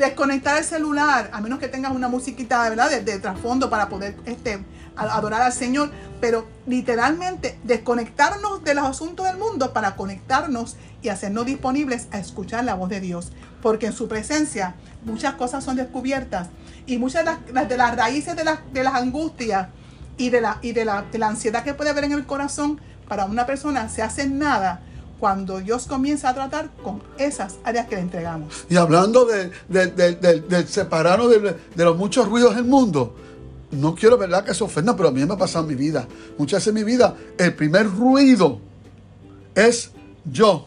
desconectar 0.00 0.56
el 0.58 0.64
celular, 0.64 1.30
a 1.32 1.40
menos 1.40 1.58
que 1.58 1.68
tengas 1.68 1.92
una 1.92 2.08
musiquita 2.08 2.68
¿verdad? 2.68 2.90
De, 2.90 3.18
trasfondo 3.20 3.70
para 3.70 3.88
poder 3.88 4.16
este, 4.24 4.64
adorar 4.96 5.42
al 5.42 5.52
Señor, 5.52 5.90
pero 6.20 6.48
literalmente 6.66 7.58
desconectarnos 7.62 8.64
de 8.64 8.74
los 8.74 8.84
asuntos 8.84 9.26
del 9.26 9.36
mundo 9.36 9.72
para 9.72 9.94
conectarnos 9.96 10.76
y 11.02 11.08
hacernos 11.10 11.46
disponibles 11.46 12.08
a 12.10 12.18
escuchar 12.18 12.64
la 12.64 12.74
voz 12.74 12.88
de 12.88 13.00
Dios, 13.00 13.30
porque 13.62 13.86
en 13.86 13.92
su 13.92 14.08
presencia 14.08 14.74
muchas 15.04 15.34
cosas 15.34 15.62
son 15.62 15.76
descubiertas 15.76 16.48
y 16.86 16.98
muchas 16.98 17.24
de 17.24 17.52
las- 17.52 17.68
de 17.68 17.76
las 17.76 17.94
raíces 17.96 18.34
de 18.36 18.44
las, 18.44 18.58
de 18.72 18.82
las 18.82 18.94
angustias 18.94 19.68
y, 20.16 20.30
de 20.30 20.40
la, 20.40 20.58
y 20.62 20.72
de, 20.72 20.84
la, 20.84 21.02
de 21.02 21.18
la 21.18 21.28
ansiedad 21.28 21.62
que 21.62 21.74
puede 21.74 21.90
haber 21.90 22.04
en 22.04 22.12
el 22.12 22.26
corazón 22.26 22.80
para 23.08 23.24
una 23.26 23.46
persona 23.46 23.88
se 23.88 24.02
hacen 24.02 24.38
nada 24.38 24.80
cuando 25.20 25.60
Dios 25.60 25.86
comienza 25.86 26.30
a 26.30 26.34
tratar 26.34 26.70
con 26.82 27.02
esas 27.18 27.56
áreas 27.62 27.86
que 27.86 27.94
le 27.96 28.00
entregamos. 28.00 28.64
Y 28.70 28.76
hablando 28.76 29.26
de, 29.26 29.50
de- 29.68 29.86
de- 29.88 30.14
de- 30.16 30.40
del 30.40 30.66
separarnos 30.66 31.30
de, 31.30 31.84
los 31.84 31.96
muchos 31.96 32.26
ruidos 32.26 32.56
del 32.56 32.64
mundo, 32.64 33.14
no 33.70 33.94
quiero, 33.94 34.16
¿verdad?, 34.18 34.42
que 34.44 34.54
se 34.54 34.64
ofenda, 34.64 34.96
pero 34.96 35.10
a 35.10 35.12
mí 35.12 35.24
me 35.24 35.34
ha 35.34 35.36
pasado 35.36 35.64
en 35.64 35.68
mi 35.68 35.74
vida. 35.76 36.08
Muchas 36.38 36.58
veces 36.60 36.68
en 36.68 36.74
mi 36.74 36.82
vida, 36.84 37.14
el 37.38 37.54
primer 37.54 37.86
ruido 37.88 38.58
es 39.54 39.90
yo, 40.24 40.66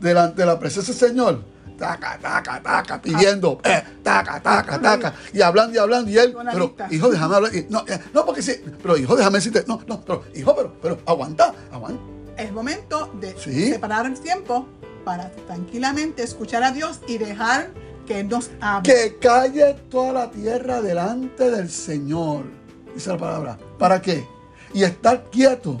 delante 0.00 0.42
de 0.42 0.46
la 0.46 0.58
presencia 0.58 0.94
del 0.94 1.08
Señor, 1.10 1.42
taca, 1.78 2.18
taca, 2.20 2.62
taca, 2.62 3.02
pidiendo, 3.02 3.60
eh, 3.64 3.82
taca, 4.02 4.40
taca, 4.40 4.80
taca, 4.80 5.14
y 5.32 5.40
hablando 5.42 5.74
y 5.74 5.78
hablando, 5.78 6.10
y 6.10 6.18
él, 6.18 6.34
pero 6.52 6.74
hijo, 6.90 7.08
déjame 7.10 7.34
hablar, 7.36 7.54
y, 7.54 7.66
no, 7.70 7.84
eh, 7.86 7.98
no, 8.14 8.24
porque 8.24 8.42
sí, 8.42 8.52
pero 8.82 8.96
hijo, 8.96 9.14
déjame 9.16 9.38
decirte, 9.38 9.64
no, 9.66 9.80
no, 9.86 10.00
pero 10.00 10.24
hijo, 10.34 10.54
pero, 10.56 10.72
pero 10.80 10.98
aguanta, 11.06 11.52
aguanta. 11.72 12.00
Es 12.38 12.52
momento 12.52 13.10
de 13.20 13.36
Sí. 13.36 13.72
separar 13.72 14.06
el 14.06 14.18
tiempo 14.18 14.66
para 15.04 15.30
tranquilamente 15.30 16.22
escuchar 16.22 16.62
a 16.62 16.70
Dios 16.70 17.00
y 17.08 17.18
dejar 17.18 17.70
que 18.06 18.20
Él 18.20 18.28
nos 18.28 18.50
hable. 18.60 18.90
Que 18.92 19.16
calle 19.18 19.74
toda 19.90 20.12
la 20.12 20.30
tierra 20.30 20.80
delante 20.80 21.50
del 21.50 21.68
Señor. 21.68 22.44
Dice 22.94 23.10
la 23.10 23.18
palabra. 23.18 23.58
¿Para 23.78 24.00
qué? 24.00 24.24
Y 24.72 24.84
estar 24.84 25.24
quieto 25.30 25.78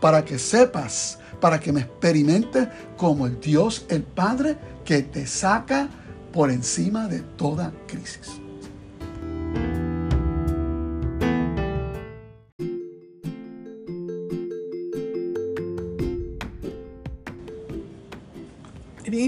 para 0.00 0.24
que 0.24 0.38
sepas, 0.38 1.18
para 1.40 1.60
que 1.60 1.72
me 1.72 1.80
experimentes 1.82 2.68
como 2.96 3.26
el 3.26 3.38
Dios, 3.40 3.84
el 3.90 4.02
Padre, 4.02 4.56
que 4.84 5.02
te 5.02 5.26
saca 5.26 5.88
por 6.32 6.50
encima 6.50 7.06
de 7.06 7.20
toda 7.20 7.72
crisis. 7.86 8.40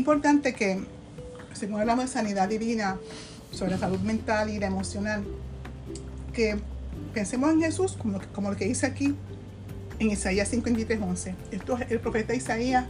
Importante 0.00 0.54
que, 0.54 0.80
según 1.52 1.80
hablamos 1.80 2.06
de 2.06 2.10
sanidad 2.10 2.48
divina, 2.48 2.98
sobre 3.52 3.72
la 3.72 3.78
salud 3.78 4.00
mental 4.00 4.50
y 4.50 4.58
la 4.58 4.66
emocional, 4.66 5.24
que 6.32 6.58
pensemos 7.12 7.50
en 7.50 7.60
Jesús 7.60 7.96
como, 8.00 8.20
como 8.32 8.50
lo 8.50 8.56
que 8.56 8.64
dice 8.64 8.86
aquí 8.86 9.14
en 9.98 10.10
Isaías 10.10 10.48
53, 10.48 11.00
11. 11.00 11.34
Esto 11.50 11.76
es 11.76 11.90
el 11.90 12.00
profeta 12.00 12.34
Isaías 12.34 12.86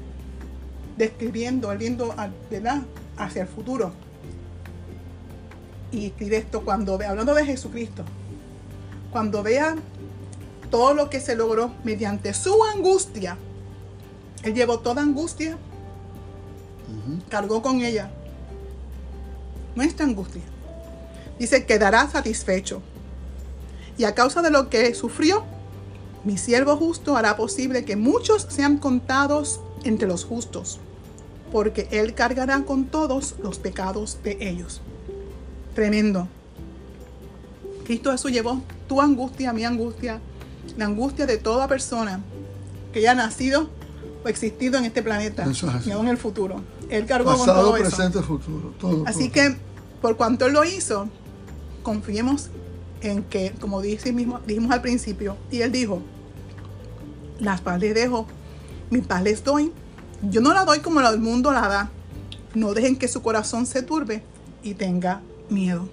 describiendo, 0.97 1.73
él 1.73 1.79
viendo 1.79 2.15
¿verdad? 2.51 2.83
hacia 3.17 3.43
el 3.43 3.49
futuro. 3.49 3.93
Y 5.91 6.07
escribe 6.07 6.37
esto 6.37 6.65
cuando 6.65 6.97
ve, 6.97 7.07
hablando 7.07 7.35
de 7.35 7.45
Jesucristo, 7.45 8.05
cuando 9.11 9.43
vea 9.43 9.75
todo 10.71 10.95
lo 10.95 11.11
que 11.11 11.21
se 11.21 11.35
logró 11.35 11.73
mediante 11.83 12.33
su 12.33 12.63
angustia, 12.65 13.37
él 14.45 14.55
llevó 14.55 14.79
toda 14.79 15.03
angustia, 15.03 15.59
cargó 17.29 17.63
con 17.63 17.81
ella 17.81 18.11
nuestra 19.75 20.07
angustia. 20.07 20.43
Dice, 21.39 21.65
quedará 21.65 22.09
satisfecho. 22.09 22.83
Y 23.97 24.05
a 24.05 24.15
causa 24.15 24.43
de 24.43 24.51
lo 24.51 24.69
que 24.69 24.95
sufrió, 24.95 25.45
mi 26.25 26.37
siervo 26.37 26.77
justo 26.77 27.17
hará 27.17 27.37
posible 27.37 27.85
que 27.85 27.97
muchos 27.97 28.47
sean 28.51 28.79
contados 28.79 29.61
entre 29.85 30.07
los 30.07 30.25
justos, 30.25 30.79
porque 31.51 31.89
él 31.91 32.15
cargará 32.15 32.63
con 32.65 32.87
todos 32.87 33.37
los 33.43 33.59
pecados 33.59 34.19
de 34.23 34.37
ellos. 34.41 34.81
Tremendo. 35.75 36.29
Cristo 37.85 38.13
Jesús 38.13 38.33
llevó 38.33 38.61
tu 38.89 39.01
angustia, 39.01 39.53
mi 39.53 39.65
angustia, 39.65 40.21
la 40.77 40.85
angustia 40.87 41.27
de 41.27 41.39
toda 41.39 41.69
persona 41.69 42.21
que 42.93 43.01
haya 43.01 43.15
nacido 43.15 43.69
existido 44.27 44.79
en 44.79 44.85
este 44.85 45.03
planeta 45.03 45.47
y 45.85 45.91
aún 45.91 46.07
en 46.07 46.13
el 46.13 46.19
futuro. 46.19 46.63
Él 46.89 47.07
cargó 47.07 47.37
con 47.37 47.47
todo 47.47 47.73
presente, 47.73 48.23
futuro. 48.23 48.75
Todo, 48.79 49.05
así 49.07 49.31
que, 49.31 49.57
por 50.03 50.17
cuanto 50.17 50.47
Él 50.47 50.53
lo 50.53 50.65
hizo, 50.65 51.09
confiemos 51.83 52.51
en 53.01 53.23
que, 53.23 53.53
como 53.61 53.81
dijimos, 53.81 54.41
dijimos 54.47 54.73
al 54.73 54.83
principio, 54.83 55.37
y 55.51 55.63
Él 55.63 55.73
dijo, 55.73 56.03
las 57.39 57.61
paz 57.61 57.81
les 57.81 57.95
dejo, 57.95 58.27
mi 58.91 59.01
paz 59.01 59.23
les 59.23 59.43
doy. 59.43 59.73
Yo 60.23 60.41
no 60.41 60.53
la 60.53 60.65
doy 60.65 60.81
como 60.81 61.01
el 61.01 61.19
mundo 61.19 61.53
la 61.53 61.69
da. 61.69 61.91
No 62.55 62.75
dejen 62.75 62.97
que 62.97 63.09
su 63.09 63.23
corazón 63.23 63.65
se 63.65 63.83
turbe 63.83 64.23
y 64.63 64.75
tenga 64.75 65.23
miedo. 65.49 65.89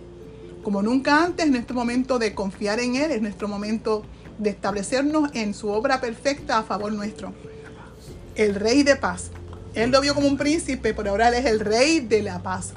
Como 0.63 0.81
nunca 0.81 1.23
antes, 1.23 1.45
en 1.45 1.55
este 1.55 1.73
momento 1.73 2.19
de 2.19 2.35
confiar 2.35 2.79
en 2.79 2.95
Él, 2.95 3.11
es 3.11 3.21
nuestro 3.21 3.47
momento 3.47 4.03
de 4.37 4.49
establecernos 4.49 5.29
en 5.33 5.53
su 5.53 5.69
obra 5.69 6.01
perfecta 6.01 6.57
a 6.57 6.63
favor 6.63 6.91
nuestro. 6.91 7.33
El 8.37 8.55
Rey 8.55 8.83
de 8.83 8.95
paz. 8.95 9.31
Él 9.73 9.91
lo 9.91 9.99
vio 9.99 10.15
como 10.15 10.27
un 10.27 10.37
príncipe, 10.37 10.93
pero 10.93 11.09
ahora 11.11 11.27
Él 11.27 11.33
es 11.33 11.45
el 11.45 11.59
Rey 11.59 11.99
de 11.99 12.23
la 12.23 12.39
paz. 12.39 12.73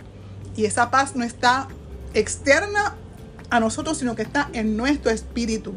Y 0.57 0.65
esa 0.65 0.91
paz 0.91 1.15
no 1.15 1.25
está 1.25 1.69
externa 2.15 2.97
a 3.51 3.61
nosotros, 3.61 3.99
sino 3.99 4.17
que 4.17 4.23
está 4.23 4.51
en 4.53 4.77
nuestro 4.77 5.11
espíritu. 5.11 5.75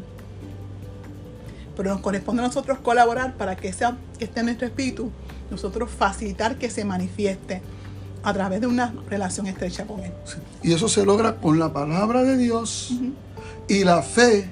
Pero 1.76 1.90
nos 1.90 2.00
corresponde 2.00 2.42
a 2.42 2.46
nosotros 2.46 2.78
colaborar 2.78 3.34
para 3.36 3.56
que, 3.56 3.72
sea, 3.72 3.96
que 4.18 4.24
esté 4.24 4.40
en 4.40 4.46
nuestro 4.46 4.66
espíritu, 4.66 5.10
nosotros 5.50 5.90
facilitar 5.90 6.56
que 6.56 6.70
se 6.70 6.84
manifieste 6.84 7.62
a 8.22 8.32
través 8.32 8.60
de 8.60 8.66
una 8.66 8.94
relación 9.08 9.46
estrecha 9.46 9.86
con 9.86 10.00
Él. 10.00 10.12
Y 10.62 10.72
eso 10.72 10.88
se 10.88 11.04
logra 11.04 11.36
con 11.36 11.58
la 11.58 11.72
palabra 11.72 12.22
de 12.22 12.36
Dios 12.36 12.92
y 13.68 13.84
la 13.84 14.02
fe 14.02 14.48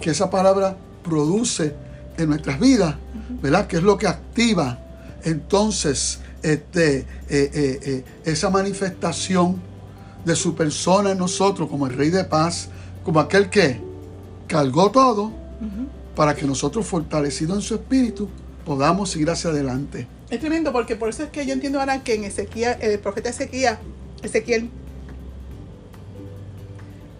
que 0.00 0.10
esa 0.10 0.30
palabra 0.30 0.76
produce 1.02 1.74
en 2.16 2.28
nuestras 2.28 2.60
vidas, 2.60 2.96
¿verdad? 3.42 3.66
Que 3.66 3.76
es 3.76 3.82
lo 3.82 3.96
que 3.96 4.06
activa 4.06 4.78
entonces 5.24 6.20
este, 6.42 6.98
eh, 6.98 7.06
eh, 7.28 7.80
eh, 7.82 8.04
esa 8.24 8.50
manifestación 8.50 9.60
de 10.24 10.36
su 10.36 10.54
persona 10.54 11.12
en 11.12 11.18
nosotros 11.18 11.68
como 11.68 11.86
el 11.86 11.94
Rey 11.94 12.10
de 12.10 12.24
Paz, 12.24 12.68
como 13.02 13.20
aquel 13.20 13.48
que 13.50 13.80
cargó 14.46 14.90
todo 14.90 15.32
para 16.14 16.34
que 16.34 16.46
nosotros, 16.46 16.86
fortalecidos 16.86 17.56
en 17.56 17.62
su 17.62 17.74
espíritu, 17.74 18.28
podamos 18.64 19.16
ir 19.16 19.28
hacia 19.30 19.50
adelante. 19.50 20.06
Es 20.30 20.38
tremendo 20.38 20.72
porque 20.72 20.96
por 20.96 21.08
eso 21.08 21.24
es 21.24 21.30
que 21.30 21.44
yo 21.44 21.52
entiendo 21.52 21.80
ahora 21.80 22.02
que 22.02 22.14
en 22.14 22.24
Ezequiel, 22.24 22.76
el 22.80 22.98
profeta 22.98 23.30
Ezequiel, 23.30 23.76
Ezequiel, 24.22 24.70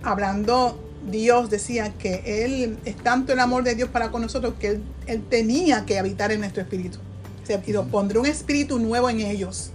hablando 0.02 0.78
Dios 1.10 1.50
decía 1.50 1.92
que 1.98 2.44
Él 2.44 2.78
es 2.84 2.96
tanto 2.96 3.32
el 3.32 3.40
amor 3.40 3.64
de 3.64 3.74
Dios 3.74 3.88
para 3.88 4.10
con 4.10 4.22
nosotros 4.22 4.54
que 4.58 4.80
Él, 5.06 5.22
tenía 5.28 5.84
que 5.84 5.98
habitar 5.98 6.32
en 6.32 6.40
nuestro 6.40 6.62
espíritu. 6.62 6.98
O 7.42 7.46
sea, 7.46 7.62
y 7.64 7.72
pondré 7.90 8.18
un 8.18 8.26
espíritu 8.26 8.78
nuevo 8.78 9.10
en 9.10 9.20
ellos. 9.20 9.70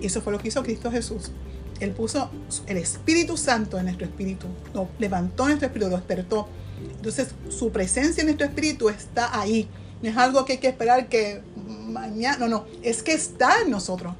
Y 0.00 0.06
eso 0.06 0.22
fue 0.22 0.32
lo 0.32 0.38
que 0.38 0.48
hizo 0.48 0.62
Cristo 0.62 0.90
Jesús. 0.90 1.32
Él 1.80 1.92
puso 1.92 2.30
el 2.66 2.76
Espíritu 2.76 3.36
Santo 3.36 3.78
en 3.78 3.84
nuestro 3.84 4.06
espíritu, 4.06 4.46
lo 4.74 4.88
levantó 4.98 5.44
nuestro 5.46 5.66
espíritu, 5.66 5.90
lo 5.90 5.96
despertó. 5.96 6.48
Entonces, 6.96 7.28
su 7.48 7.70
presencia 7.70 8.20
en 8.20 8.26
nuestro 8.26 8.46
espíritu 8.46 8.88
está 8.88 9.38
ahí. 9.38 9.68
No 10.02 10.08
es 10.08 10.16
algo 10.16 10.44
que 10.44 10.54
hay 10.54 10.58
que 10.58 10.68
esperar 10.68 11.08
que 11.08 11.42
mañana, 11.88 12.38
no, 12.38 12.48
no, 12.48 12.66
es 12.82 13.02
que 13.02 13.12
está 13.12 13.62
en 13.62 13.70
nosotros. 13.70 14.14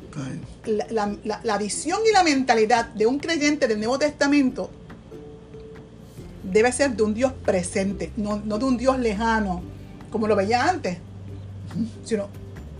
La, 0.64 1.58
visión 1.58 2.00
y 2.08 2.12
la 2.12 2.22
mentalidad 2.22 2.86
de 2.86 3.06
un 3.06 3.18
creyente 3.18 3.68
del 3.68 3.78
Nuevo 3.78 3.98
Testamento 3.98 4.70
debe 6.50 6.72
ser 6.72 6.96
de 6.96 7.02
un 7.02 7.14
Dios 7.14 7.32
presente, 7.44 8.12
no, 8.16 8.40
no 8.44 8.58
de 8.58 8.64
un 8.64 8.76
Dios 8.76 8.98
lejano, 8.98 9.62
como 10.10 10.26
lo 10.26 10.36
veía 10.36 10.68
antes, 10.68 10.98
sino 12.04 12.28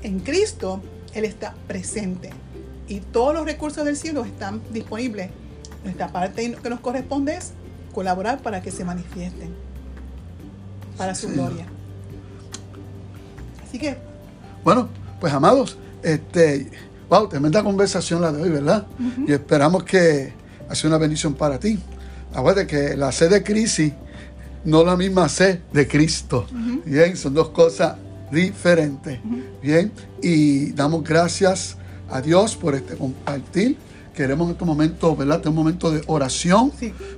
en 0.02 0.20
Cristo 0.20 0.80
Él 1.14 1.24
está 1.24 1.54
presente 1.66 2.30
y 2.88 3.00
todos 3.00 3.34
los 3.34 3.44
recursos 3.44 3.84
del 3.84 3.96
cielo 3.96 4.24
están 4.24 4.62
disponibles. 4.70 5.30
Nuestra 5.84 6.08
parte 6.08 6.56
que 6.60 6.70
nos 6.70 6.80
corresponde 6.80 7.36
es 7.36 7.52
colaborar 7.94 8.40
para 8.40 8.62
que 8.62 8.70
se 8.70 8.84
manifiesten 8.84 9.54
para 10.96 11.14
su 11.14 11.28
gloria. 11.28 11.66
Así 13.66 13.78
que. 13.78 13.96
Bueno, 14.64 14.88
pues 15.20 15.32
amados, 15.32 15.78
este, 16.02 16.70
wow, 17.08 17.28
tremenda 17.28 17.62
conversación 17.62 18.20
la 18.20 18.32
de 18.32 18.42
hoy, 18.42 18.50
¿verdad? 18.50 18.86
Y 19.26 19.32
esperamos 19.32 19.84
que 19.84 20.32
sea 20.72 20.88
una 20.88 20.98
bendición 20.98 21.34
para 21.34 21.58
ti. 21.60 21.78
Acuérdate 22.34 22.66
que 22.66 22.96
la 22.96 23.12
sed 23.12 23.30
de 23.30 23.42
crisis 23.42 23.92
no 24.64 24.84
la 24.84 24.96
misma 24.96 25.28
sed 25.28 25.60
de 25.72 25.86
Cristo. 25.86 26.46
Bien, 26.84 27.16
son 27.16 27.34
dos 27.34 27.50
cosas 27.50 27.96
diferentes. 28.30 29.18
Bien, 29.62 29.92
y 30.22 30.72
damos 30.72 31.02
gracias 31.04 31.76
a 32.10 32.20
Dios 32.20 32.56
por 32.56 32.74
este 32.74 32.96
compartir. 32.96 33.76
Queremos 34.14 34.48
en 34.48 34.52
este 34.52 34.64
momento, 34.64 35.14
¿verdad? 35.14 35.36
Este 35.36 35.48
un 35.48 35.54
momento 35.54 35.90
de 35.90 36.02
oración 36.06 36.72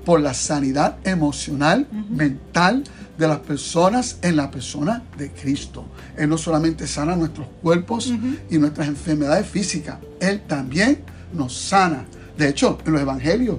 por 0.04 0.20
la 0.20 0.34
sanidad 0.34 0.98
emocional, 1.04 1.88
mental 2.10 2.84
de 3.18 3.26
las 3.26 3.38
personas 3.38 4.18
en 4.22 4.36
la 4.36 4.50
persona 4.50 5.02
de 5.16 5.30
Cristo. 5.30 5.84
Él 6.16 6.28
no 6.28 6.38
solamente 6.38 6.86
sana 6.86 7.16
nuestros 7.16 7.46
cuerpos 7.62 8.12
y 8.50 8.58
nuestras 8.58 8.88
enfermedades 8.88 9.46
físicas, 9.46 9.96
Él 10.20 10.42
también 10.46 11.00
nos 11.32 11.56
sana. 11.56 12.04
De 12.36 12.48
hecho, 12.48 12.78
en 12.84 12.92
los 12.92 13.00
evangelios 13.00 13.58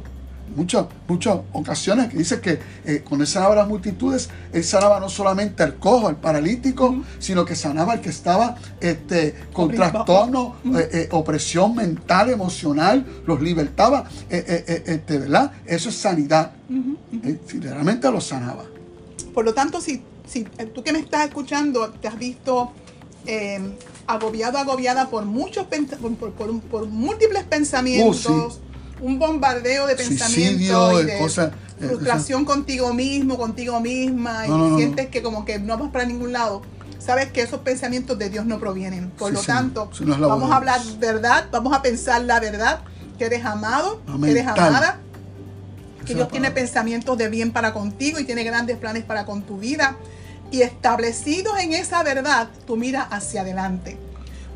muchas, 0.55 0.85
muchas 1.07 1.39
ocasiones 1.53 2.09
que 2.09 2.17
dice 2.17 2.41
que 2.41 2.59
eh, 2.85 3.03
cuando 3.07 3.23
él 3.23 3.27
sanaba 3.27 3.53
a 3.53 3.57
las 3.57 3.67
multitudes, 3.67 4.29
él 4.53 4.63
sanaba 4.63 4.99
no 4.99 5.09
solamente 5.09 5.63
al 5.63 5.75
cojo, 5.75 6.07
al 6.07 6.17
paralítico, 6.17 7.03
sino 7.19 7.45
que 7.45 7.55
sanaba 7.55 7.93
al 7.93 8.01
que 8.01 8.09
estaba 8.09 8.57
este, 8.79 9.35
con 9.53 9.71
trastorno, 9.71 10.55
eh, 10.65 10.89
eh, 10.93 11.09
opresión 11.11 11.75
mental, 11.75 12.29
emocional, 12.29 13.05
los 13.25 13.41
libertaba, 13.41 14.05
este, 14.29 15.17
¿verdad? 15.17 15.51
Eso 15.65 15.89
es 15.89 15.95
sanidad. 15.95 16.51
realmente 17.59 18.11
lo 18.11 18.21
sanaba. 18.21 18.63
Por 19.33 19.45
lo 19.45 19.53
tanto, 19.53 19.81
si, 19.81 20.01
si 20.27 20.43
tú 20.43 20.83
que 20.83 20.91
me 20.91 20.99
estás 20.99 21.25
escuchando 21.27 21.89
te 21.89 22.07
has 22.07 22.17
visto 22.17 22.73
agobiado, 24.07 24.57
agobiada 24.57 25.09
por 25.09 25.25
muchos 25.25 25.67
por, 26.69 26.87
múltiples 26.87 27.43
pensamientos. 27.43 28.25
Uh, 28.27 28.70
un 29.01 29.19
bombardeo 29.19 29.87
de 29.87 29.95
pensamientos 29.95 31.01
y 31.01 31.05
de, 31.05 31.25
eh, 31.25 31.51
frustración 31.79 32.45
contigo 32.45 32.93
mismo, 32.93 33.37
contigo 33.37 33.79
misma, 33.79 34.45
y 34.47 34.77
sientes 34.77 35.07
que 35.07 35.21
como 35.21 35.45
que 35.45 35.59
no 35.59 35.77
vas 35.77 35.91
para 35.91 36.05
ningún 36.05 36.31
lado. 36.31 36.61
Sabes 36.99 37.31
que 37.31 37.41
esos 37.41 37.61
pensamientos 37.61 38.17
de 38.19 38.29
Dios 38.29 38.45
no 38.45 38.59
provienen. 38.59 39.09
Por 39.09 39.33
lo 39.33 39.41
tanto, 39.41 39.89
vamos 40.05 40.51
a 40.51 40.57
hablar 40.57 40.79
verdad, 40.99 41.47
vamos 41.51 41.73
a 41.75 41.81
pensar 41.81 42.21
la 42.21 42.39
verdad, 42.39 42.81
que 43.17 43.25
eres 43.25 43.43
amado, 43.43 44.01
que 44.21 44.31
eres 44.31 44.47
amada, 44.47 44.99
que 46.05 46.13
Dios 46.13 46.29
tiene 46.29 46.51
pensamientos 46.51 47.17
de 47.17 47.29
bien 47.29 47.51
para 47.51 47.73
contigo 47.73 48.19
y 48.19 48.25
tiene 48.25 48.43
grandes 48.43 48.77
planes 48.77 49.03
para 49.03 49.25
con 49.25 49.41
tu 49.41 49.57
vida. 49.57 49.97
Y 50.51 50.61
establecidos 50.63 51.57
en 51.59 51.73
esa 51.73 52.03
verdad, 52.03 52.49
tú 52.67 52.75
miras 52.75 53.07
hacia 53.09 53.41
adelante. 53.41 53.97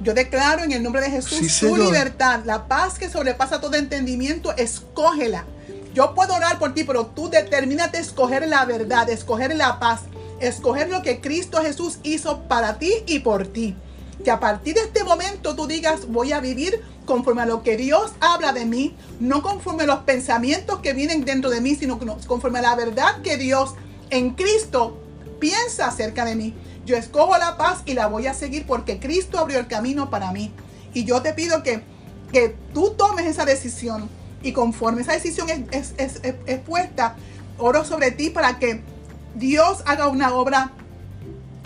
Yo 0.01 0.13
declaro 0.13 0.63
en 0.63 0.71
el 0.71 0.83
nombre 0.83 1.01
de 1.01 1.09
Jesús 1.09 1.59
tu 1.59 1.75
libertad, 1.75 2.41
la 2.45 2.67
paz 2.67 2.99
que 2.99 3.09
sobrepasa 3.09 3.61
todo 3.61 3.75
entendimiento, 3.75 4.55
escógela. 4.55 5.45
Yo 5.93 6.13
puedo 6.13 6.35
orar 6.35 6.59
por 6.59 6.73
ti, 6.73 6.83
pero 6.83 7.07
tú 7.07 7.29
determínate 7.29 7.99
escoger 7.99 8.47
la 8.47 8.65
verdad, 8.65 9.09
escoger 9.09 9.55
la 9.55 9.79
paz, 9.79 10.01
escoger 10.41 10.89
lo 10.89 11.01
que 11.01 11.21
Cristo 11.21 11.61
Jesús 11.61 11.99
hizo 12.03 12.41
para 12.43 12.77
ti 12.77 12.91
y 13.07 13.19
por 13.19 13.47
ti. 13.47 13.75
Que 14.23 14.31
a 14.31 14.39
partir 14.39 14.75
de 14.75 14.81
este 14.81 15.03
momento 15.03 15.55
tú 15.55 15.67
digas, 15.67 16.07
voy 16.07 16.33
a 16.33 16.39
vivir 16.39 16.81
conforme 17.05 17.43
a 17.43 17.45
lo 17.45 17.63
que 17.63 17.77
Dios 17.77 18.11
habla 18.19 18.51
de 18.51 18.65
mí, 18.65 18.95
no 19.19 19.41
conforme 19.41 19.83
a 19.83 19.87
los 19.87 19.99
pensamientos 19.99 20.79
que 20.79 20.93
vienen 20.93 21.23
dentro 21.23 21.49
de 21.49 21.61
mí, 21.61 21.75
sino 21.75 21.99
conforme 22.27 22.59
a 22.59 22.63
la 22.63 22.75
verdad 22.75 23.21
que 23.21 23.37
Dios 23.37 23.75
en 24.09 24.31
Cristo 24.31 24.97
piensa 25.39 25.87
acerca 25.87 26.25
de 26.25 26.35
mí. 26.35 26.53
Yo 26.85 26.95
escojo 26.95 27.37
la 27.37 27.57
paz 27.57 27.81
y 27.85 27.93
la 27.93 28.07
voy 28.07 28.27
a 28.27 28.33
seguir 28.33 28.65
porque 28.65 28.99
Cristo 28.99 29.39
abrió 29.39 29.59
el 29.59 29.67
camino 29.67 30.09
para 30.09 30.31
mí. 30.31 30.53
Y 30.93 31.03
yo 31.03 31.21
te 31.21 31.33
pido 31.33 31.63
que, 31.63 31.81
que 32.31 32.55
tú 32.73 32.91
tomes 32.91 33.25
esa 33.25 33.45
decisión 33.45 34.09
y 34.41 34.53
conforme 34.53 35.01
esa 35.01 35.13
decisión 35.13 35.49
es, 35.71 35.93
es 35.97 36.59
puesta, 36.59 37.15
oro 37.57 37.83
sobre 37.83 38.11
ti 38.11 38.29
para 38.29 38.59
que 38.59 38.81
Dios 39.33 39.81
haga 39.85 40.07
una 40.07 40.33
obra 40.33 40.71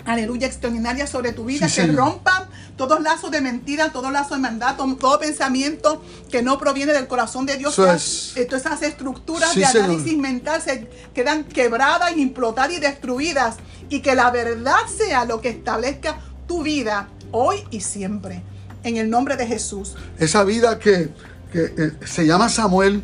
aleluya, 0.04 0.46
extraordinaria 0.46 1.06
sobre 1.06 1.32
tu 1.32 1.44
vida, 1.44 1.68
que 1.68 1.86
rompan 1.86 2.44
todos 2.76 3.00
lazos 3.02 3.30
de 3.30 3.40
mentira, 3.40 3.92
todos 3.92 4.10
lazos 4.10 4.38
de 4.38 4.38
mandato, 4.38 4.86
todo 4.98 5.18
pensamiento 5.18 6.02
que 6.30 6.42
no 6.42 6.58
proviene 6.58 6.92
del 6.92 7.06
corazón 7.06 7.46
de 7.46 7.56
Dios. 7.56 7.76
Todas 7.76 8.36
esas 8.36 8.82
estructuras 8.82 9.54
de 9.54 9.64
análisis 9.64 10.16
mental 10.16 10.62
se 10.62 10.88
quedan 11.14 11.44
quebradas, 11.44 12.16
implotadas 12.16 12.72
y 12.72 12.80
destruidas. 12.80 13.56
Y 13.88 14.00
que 14.00 14.14
la 14.14 14.30
verdad 14.30 14.78
sea 14.86 15.24
lo 15.24 15.40
que 15.40 15.48
establezca 15.48 16.20
tu 16.46 16.62
vida 16.62 17.08
hoy 17.32 17.58
y 17.70 17.80
siempre. 17.80 18.42
En 18.82 18.96
el 18.96 19.10
nombre 19.10 19.36
de 19.36 19.46
Jesús. 19.46 19.94
Esa 20.18 20.42
vida 20.44 20.78
que, 20.78 21.10
que 21.52 21.74
eh, 21.76 21.92
se 22.06 22.26
llama 22.26 22.48
Samuel, 22.48 23.02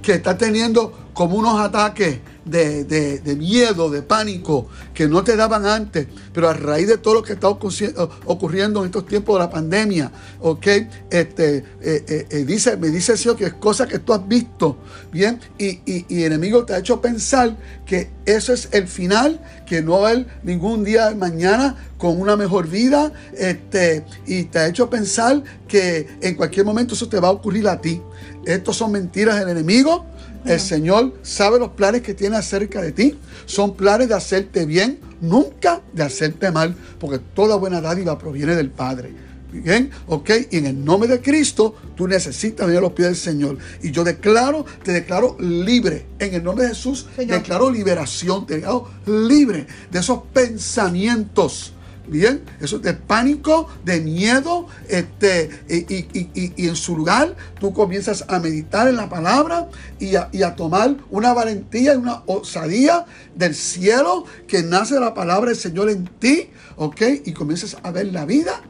que 0.00 0.12
está 0.12 0.38
teniendo 0.38 1.10
como 1.12 1.36
unos 1.36 1.58
ataques 1.60 2.20
de, 2.44 3.36
miedo, 3.38 3.90
de 3.90 4.02
pánico 4.02 4.68
que 4.94 5.08
no 5.08 5.22
te 5.22 5.36
daban 5.36 5.66
antes, 5.66 6.06
pero 6.32 6.48
a 6.48 6.54
raíz 6.54 6.88
de 6.88 6.98
todo 6.98 7.14
lo 7.14 7.22
que 7.22 7.34
está 7.34 7.48
ocurriendo 7.48 8.80
en 8.80 8.86
estos 8.86 9.06
tiempos 9.06 9.36
de 9.36 9.44
la 9.44 9.50
pandemia, 9.50 10.10
ok, 10.40 10.66
este, 11.10 11.56
eh, 11.58 11.64
eh, 11.80 12.26
eh, 12.30 12.44
dice, 12.44 12.76
me 12.76 12.88
dice 12.88 13.12
el 13.12 13.18
Señor 13.18 13.36
que 13.36 13.46
es 13.46 13.54
cosa 13.54 13.86
que 13.86 13.98
tú 13.98 14.12
has 14.12 14.26
visto, 14.26 14.78
bien, 15.12 15.40
y, 15.58 15.80
y, 15.86 16.22
el 16.22 16.32
enemigo 16.32 16.64
te 16.64 16.74
ha 16.74 16.78
hecho 16.78 17.00
pensar 17.00 17.56
que 17.86 18.10
eso 18.24 18.52
es 18.52 18.68
el 18.72 18.86
final, 18.88 19.40
que 19.66 19.82
no 19.82 20.00
va 20.00 20.08
a 20.08 20.10
haber 20.12 20.26
ningún 20.42 20.84
día 20.84 21.08
de 21.08 21.14
mañana 21.14 21.76
con 21.98 22.20
una 22.20 22.36
mejor 22.36 22.68
vida, 22.68 23.12
este, 23.36 24.04
y 24.26 24.44
te 24.44 24.58
ha 24.58 24.66
hecho 24.68 24.88
pensar 24.88 25.42
que 25.68 26.08
en 26.20 26.34
cualquier 26.34 26.64
momento 26.64 26.94
eso 26.94 27.08
te 27.08 27.20
va 27.20 27.28
a 27.28 27.32
ocurrir 27.32 27.68
a 27.68 27.80
ti. 27.80 28.00
Estos 28.44 28.76
son 28.76 28.92
mentiras 28.92 29.38
del 29.38 29.50
enemigo. 29.50 30.06
El 30.44 30.60
Señor 30.60 31.14
sabe 31.22 31.58
los 31.58 31.70
planes 31.70 32.02
que 32.02 32.14
tiene 32.14 32.36
acerca 32.36 32.80
de 32.80 32.92
ti. 32.92 33.18
Son 33.46 33.76
planes 33.76 34.08
de 34.08 34.14
hacerte 34.14 34.64
bien, 34.66 34.98
nunca 35.20 35.82
de 35.92 36.02
hacerte 36.02 36.50
mal, 36.50 36.74
porque 36.98 37.18
toda 37.18 37.56
buena 37.56 37.80
dádiva 37.80 38.18
proviene 38.18 38.54
del 38.54 38.70
Padre. 38.70 39.12
Bien, 39.52 39.90
ok, 40.06 40.30
y 40.50 40.58
en 40.58 40.66
el 40.66 40.84
nombre 40.84 41.08
de 41.08 41.20
Cristo 41.20 41.74
tú 41.96 42.06
necesitas 42.06 42.66
venir 42.66 42.78
a 42.78 42.82
los 42.82 42.92
pies 42.92 43.08
del 43.08 43.16
Señor. 43.16 43.58
Y 43.82 43.90
yo 43.90 44.04
declaro, 44.04 44.64
te 44.84 44.92
declaro 44.92 45.36
libre. 45.40 46.06
En 46.20 46.34
el 46.34 46.44
nombre 46.44 46.64
de 46.64 46.70
Jesús, 46.70 47.06
declaro 47.16 47.68
liberación, 47.68 48.46
te 48.46 48.54
declaro 48.54 48.88
libre 49.06 49.66
de 49.90 49.98
esos 49.98 50.20
pensamientos 50.32 51.74
Bien, 52.10 52.42
eso 52.60 52.76
es 52.76 52.82
de 52.82 52.94
pánico, 52.94 53.68
de 53.84 54.00
miedo, 54.00 54.66
este, 54.88 55.48
y, 55.68 56.66
en 56.66 56.74
su 56.74 56.96
lugar 56.96 57.36
tú 57.60 57.72
comienzas 57.72 58.24
a 58.26 58.40
meditar 58.40 58.88
en 58.88 58.96
la 58.96 59.08
palabra 59.08 59.68
y 60.00 60.16
a, 60.16 60.56
tomar 60.56 60.96
una 61.10 61.32
valentía 61.32 61.94
y 61.94 61.96
una 61.96 62.22
osadía 62.26 63.06
del 63.36 63.54
cielo 63.54 64.24
que 64.48 64.64
nace 64.64 64.94
de 64.94 65.00
la 65.00 65.14
palabra 65.14 65.50
del 65.50 65.58
Señor 65.58 65.88
en 65.88 66.06
ti, 66.18 66.50
¿ok? 66.76 67.00
Y 67.24 67.32
comienzas 67.32 67.76
a 67.82 67.92
ver 67.92 68.06
la 68.06 68.24
vida 68.24 68.60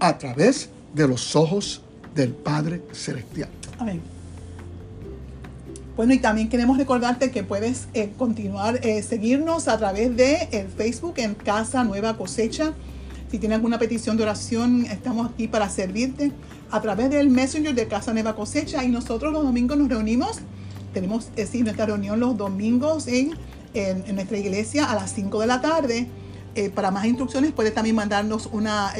a 0.00 0.16
través 0.16 0.70
de 0.94 1.06
los 1.06 1.36
ojos 1.36 1.82
del 2.14 2.30
Padre 2.30 2.80
Celestial. 2.92 3.50
Amén. 3.78 4.15
Bueno, 5.96 6.12
y 6.12 6.18
también 6.18 6.50
queremos 6.50 6.76
recordarte 6.76 7.30
que 7.30 7.42
puedes 7.42 7.88
eh, 7.94 8.12
continuar, 8.18 8.84
eh, 8.86 9.02
seguirnos 9.02 9.66
a 9.66 9.78
través 9.78 10.14
de 10.14 10.46
el 10.52 10.68
Facebook 10.68 11.14
en 11.16 11.34
Casa 11.34 11.84
Nueva 11.84 12.18
Cosecha. 12.18 12.74
Si 13.30 13.38
tienes 13.38 13.56
alguna 13.56 13.78
petición 13.78 14.18
de 14.18 14.24
oración, 14.24 14.84
estamos 14.84 15.30
aquí 15.30 15.48
para 15.48 15.70
servirte 15.70 16.32
a 16.70 16.82
través 16.82 17.08
del 17.08 17.30
Messenger 17.30 17.74
de 17.74 17.88
Casa 17.88 18.12
Nueva 18.12 18.36
Cosecha. 18.36 18.84
Y 18.84 18.88
nosotros 18.88 19.32
los 19.32 19.42
domingos 19.42 19.78
nos 19.78 19.88
reunimos. 19.88 20.40
Tenemos 20.92 21.28
es 21.28 21.36
decir, 21.36 21.64
nuestra 21.64 21.86
reunión 21.86 22.20
los 22.20 22.36
domingos 22.36 23.06
en, 23.06 23.30
en, 23.72 24.14
nuestra 24.14 24.36
iglesia 24.36 24.90
a 24.90 24.94
las 24.96 25.14
5 25.14 25.40
de 25.40 25.46
la 25.46 25.62
tarde. 25.62 26.08
Eh, 26.56 26.68
para 26.68 26.90
más 26.90 27.06
instrucciones 27.06 27.52
puedes 27.52 27.72
también 27.72 27.96
mandarnos 27.96 28.50
una, 28.52 28.92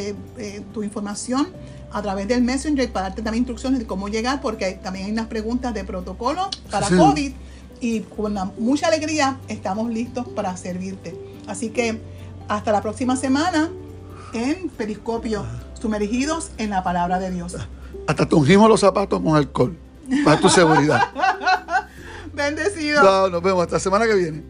tu 0.72 0.82
información 0.82 1.48
a 1.92 2.02
través 2.02 2.28
del 2.28 2.42
Messenger 2.42 2.90
para 2.92 3.08
darte 3.08 3.22
también 3.22 3.42
instrucciones 3.42 3.78
de 3.78 3.86
cómo 3.86 4.08
llegar, 4.08 4.40
porque 4.40 4.72
también 4.82 5.06
hay 5.06 5.12
unas 5.12 5.26
preguntas 5.26 5.72
de 5.74 5.84
protocolo 5.84 6.48
para 6.70 6.88
COVID 6.88 7.32
y 7.80 8.00
con 8.00 8.34
mucha 8.58 8.88
alegría 8.88 9.38
estamos 9.48 9.90
listos 9.90 10.26
para 10.28 10.56
servirte. 10.56 11.16
Así 11.46 11.70
que 11.70 12.00
hasta 12.48 12.72
la 12.72 12.82
próxima 12.82 13.16
semana 13.16 13.70
en 14.32 14.68
Periscopio, 14.70 15.44
sumergidos 15.80 16.50
en 16.58 16.70
la 16.70 16.82
palabra 16.82 17.18
de 17.18 17.30
Dios. 17.30 17.56
Hasta 18.06 18.26
tungimos 18.26 18.68
los 18.68 18.80
zapatos 18.80 19.20
con 19.20 19.36
alcohol, 19.36 19.76
para 20.24 20.40
tu 20.40 20.48
seguridad. 20.48 21.08
Bendecido. 22.34 23.30
nos 23.30 23.42
vemos 23.42 23.62
hasta 23.62 23.76
la 23.76 23.80
semana 23.80 24.06
que 24.06 24.14
viene. 24.14 24.42